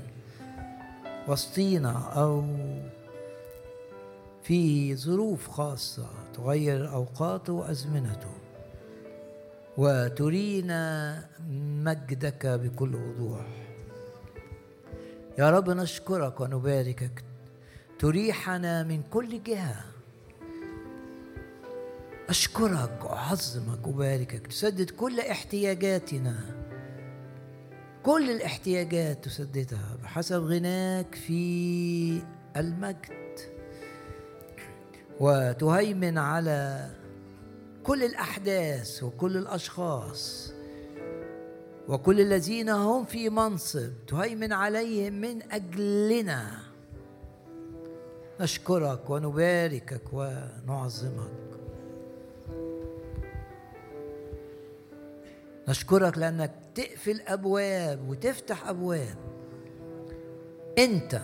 [1.27, 2.45] وسطينا أو
[4.47, 8.31] في ظروف خاصة تغير اوقاته وأزمنته
[9.77, 11.25] وترينا
[11.83, 13.45] مجدك بكل وضوح.
[15.39, 17.23] يا رب نشكرك ونباركك
[17.99, 19.85] تريحنا من كل جهة.
[22.29, 24.47] أشكرك وأعظمك وباركك.
[24.47, 26.35] تسدد كل احتياجاتنا.
[28.03, 32.21] كل الاحتياجات تسددها بحسب غناك في
[32.57, 33.26] المجد.
[35.19, 36.89] وتهيمن على
[37.83, 40.53] كل الأحداث وكل الأشخاص
[41.87, 43.91] وكل الذين هم في منصب.
[44.07, 46.59] تهيمن عليهم من أجلنا.
[48.41, 51.31] نشكرك ونباركك ونعظمك.
[55.67, 59.17] نشكرك لأنك تقفل أبواب وتفتح أبواب.
[60.77, 61.21] أنت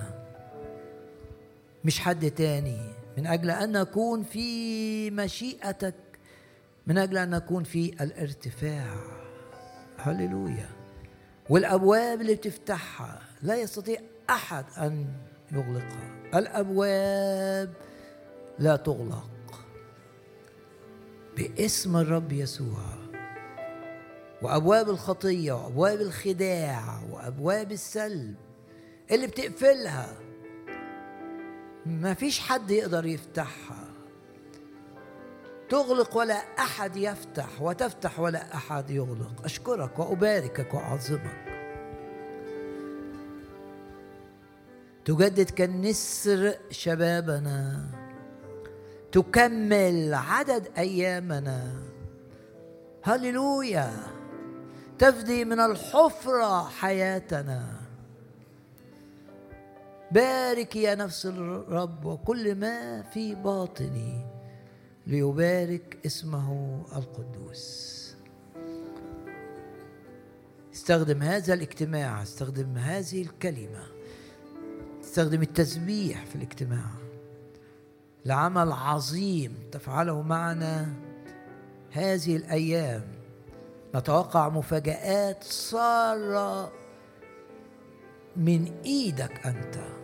[1.85, 2.92] مش حد تاني.
[3.17, 5.95] من أجل أن نكون في مشيئتك
[6.87, 8.95] من أجل أن نكون في الارتفاع.
[9.97, 10.69] هللويا.
[11.49, 13.99] والأبواب اللي بتفتحها لا يستطيع
[14.29, 15.05] أحد أن
[15.51, 16.13] يغلقها.
[16.35, 17.73] الأبواب
[18.59, 19.29] لا تغلق.
[21.37, 22.83] باسم الرب يسوع.
[24.41, 28.35] وأبواب الخطية وأبواب الخداع وأبواب السلب
[29.11, 30.22] اللي بتقفلها.
[31.85, 33.83] ما فيش حد يقدر يفتحها.
[35.69, 39.41] تغلق ولا أحد يفتح وتفتح ولا أحد يغلق.
[39.43, 41.43] أشكرك وأباركك وأعظمك.
[45.05, 47.85] تجدد كالنسر شبابنا.
[49.11, 51.73] تكمل عدد أيامنا.
[53.03, 53.93] هللويا.
[54.99, 57.82] تفدي من الحفرة حياتنا.
[60.13, 64.25] بارك يا نفس الرب وكل ما في باطني
[65.07, 67.93] ليبارك اسمه القدوس.
[70.73, 73.83] استخدم هذا الاجتماع استخدم هذه الكلمة
[75.03, 76.89] استخدم التسبيح في الاجتماع
[78.25, 80.93] لعمل عظيم تفعله معنا
[81.91, 83.03] هذه الأيام.
[83.95, 86.71] نتوقع مفاجآت سارة
[88.37, 90.02] من إيدك أنت.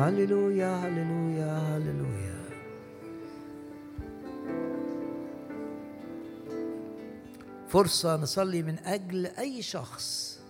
[0.00, 2.40] هللويا هللويا هللويا
[7.68, 10.40] فرصة نصلي من أجل أي شخص.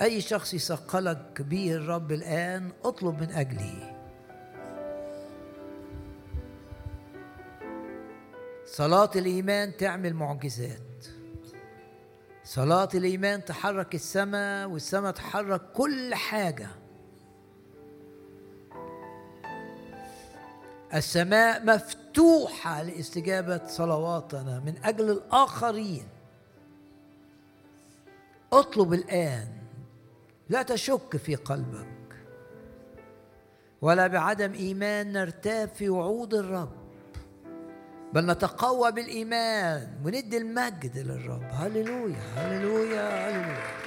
[0.00, 3.96] أي شخص يثقلك به الرب الآن اطلب من أجله.
[8.66, 11.06] صلاة الإيمان تعمل معجزات.
[12.44, 16.83] صلاة الإيمان تحرك السماء والسماء تحرك كل حاجة.
[20.94, 26.06] السماء مفتوحة لاستجابة صلواتنا من أجل الآخرين.
[28.52, 29.48] اطلب الآن
[30.48, 31.86] لا تشك في قلبك
[33.82, 36.72] ولا بعدم إيمان نرتاب في وعود الرب
[38.12, 41.48] بل نتقوى بالإيمان وندي المجد للرب.
[41.52, 43.84] هللويا هللويا هللويا.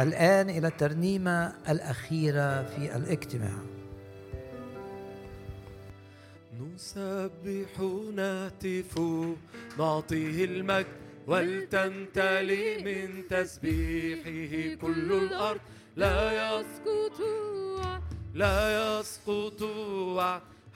[0.00, 3.58] الآن إلى الترنيمة الأخيرة في الاجتماع.
[6.60, 7.80] نسبح
[8.14, 9.00] نهتف
[9.78, 10.86] نعطيه المجد
[11.26, 15.60] ولتمتلئ من تسبيحه كل الأرض.
[15.96, 17.20] لا يسقط
[18.34, 19.62] لا يسقط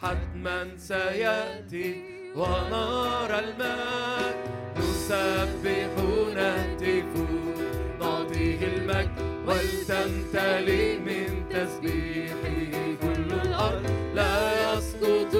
[0.03, 2.03] حتما سيأتي
[2.37, 4.37] ونرى المجد.
[4.79, 5.93] نسبح
[6.35, 7.13] نهتف
[8.01, 9.11] نعطيه المجد
[9.47, 13.85] ولتمتلئ من تسبيحه كل الأرض.
[14.15, 15.35] لا يسقط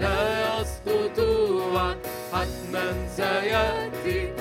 [0.00, 1.18] لا يسقط
[2.32, 4.32] حتما سيأتي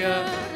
[0.00, 0.49] Hallelujah.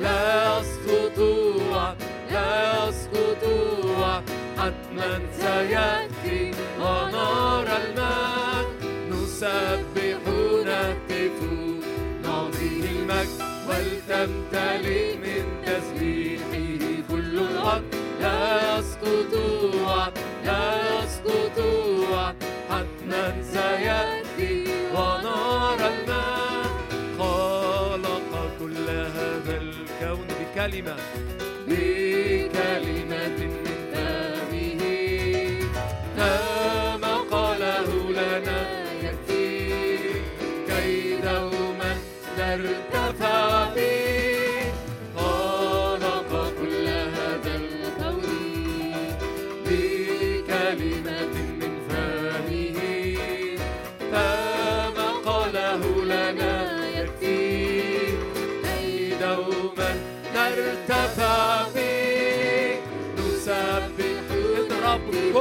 [0.00, 1.18] لا يسقط
[2.30, 3.44] لا يسقط
[4.58, 6.50] حتما سيأتي
[6.80, 8.66] ونار الماء
[9.10, 10.18] نسبح
[10.66, 11.38] نهتف
[12.24, 13.38] نعطيه المجد
[13.68, 17.84] ولتمتلئ من تسبيحه كل الأرض
[18.20, 19.34] لا يسقط
[20.44, 20.64] لا
[21.04, 21.58] يسقط
[22.70, 24.64] حتما سيأتي
[24.94, 26.43] ونار الماء
[30.64, 30.96] Kalima.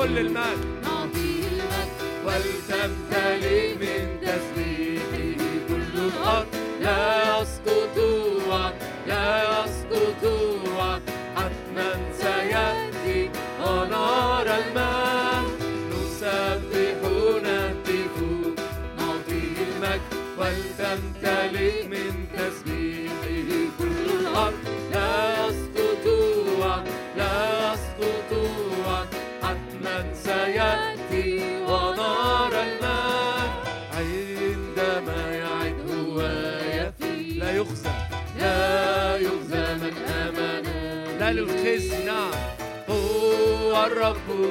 [0.03, 0.72] All le mal.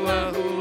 [0.02, 0.51] Allahu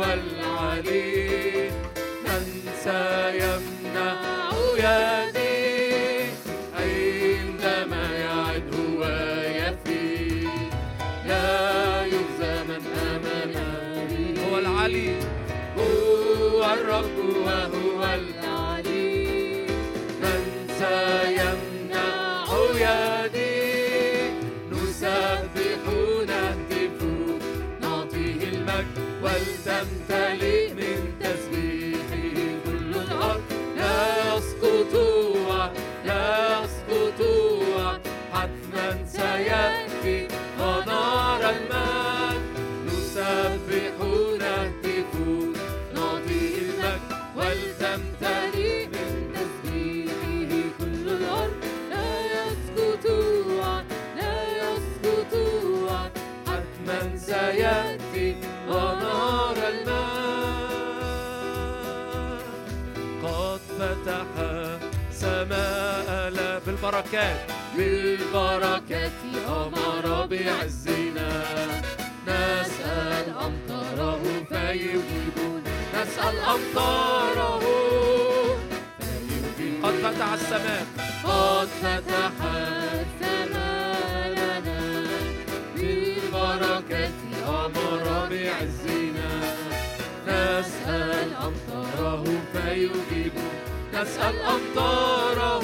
[94.02, 95.64] نسأل أمطاره.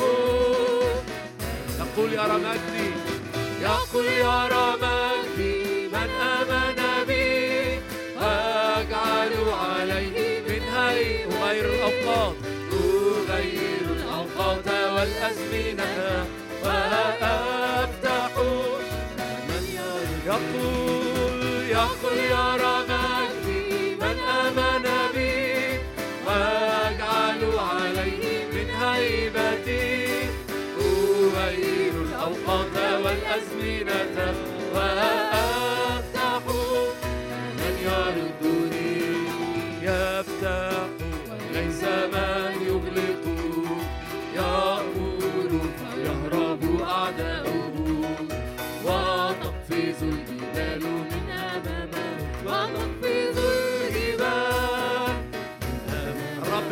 [1.80, 2.89] يقول يا رمادي
[3.61, 7.80] يقول يا مجدي من آمن بي
[8.22, 9.34] أجعل
[9.64, 11.26] عليه من هي.
[11.26, 12.35] أغير الأوقات.
[12.73, 16.27] أغير الأوقات والأزمنة.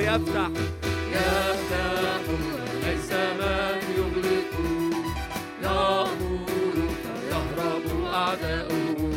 [0.06, 0.50] يفتح
[1.12, 2.22] يفتح
[2.86, 4.54] ليس من يغلق
[5.64, 6.78] يأمر
[7.30, 9.12] فيهرب أعداؤه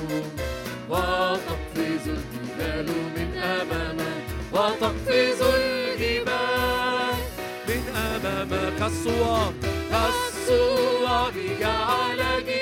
[0.91, 2.87] وتقفز الجبال
[3.17, 4.17] من أمامه
[4.53, 7.17] وتقفز الجبال
[7.69, 9.53] من أمامك الصور
[9.93, 12.58] الصور جعل جبال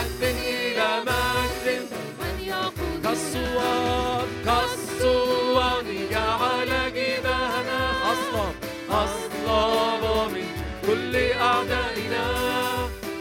[0.00, 1.82] مجد إلى مجد
[2.20, 8.46] من يقود كالصواب كالصواب جعل جباهنا أصلا
[8.90, 10.46] أصلا من
[10.86, 12.26] كل أعدائنا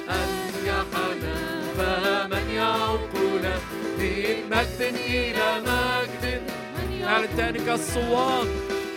[0.09, 1.35] أن أنجحنا
[1.77, 3.43] فمن يعقل
[3.99, 6.41] من مجد إلى مجد
[6.75, 8.47] من نعلن كالصواب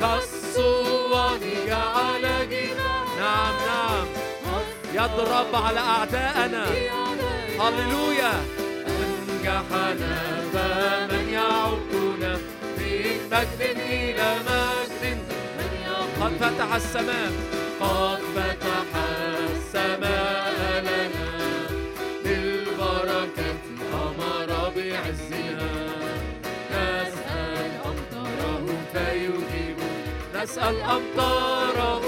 [0.00, 4.06] كالصواب جعل جباهنا نعم نعم
[4.94, 6.66] يضرب على أعداءنا.
[7.60, 8.32] هللويا
[8.86, 10.22] أنجحنا
[10.52, 12.34] فمن يعوقنا
[12.78, 15.18] من مجد إلى مجد
[16.20, 17.32] قد فتح السماء
[17.80, 18.90] قد فتح
[19.50, 20.52] السماء
[20.82, 21.08] لنا
[22.24, 23.54] بالبركة
[23.94, 25.72] أمر بعزنا
[26.70, 29.76] نسأل أمطاره فيجيب
[30.34, 32.02] نسأل أمطاره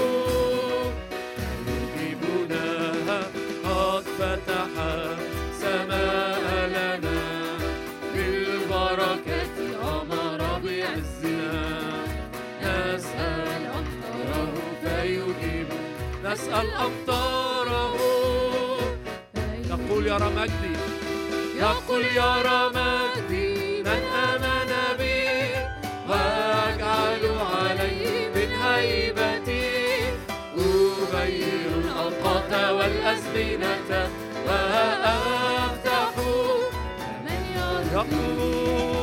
[16.35, 17.95] نسأل أمطاره
[19.69, 20.75] يقول يا مجدي
[21.59, 25.25] يقول يا مجدي من آمن بي؟
[26.09, 27.23] وأجعل
[27.55, 29.71] عليه من هيبتي
[30.57, 34.09] أبين الأوقات والأزمنة
[34.47, 36.11] وأفتح.
[37.25, 38.94] من يقول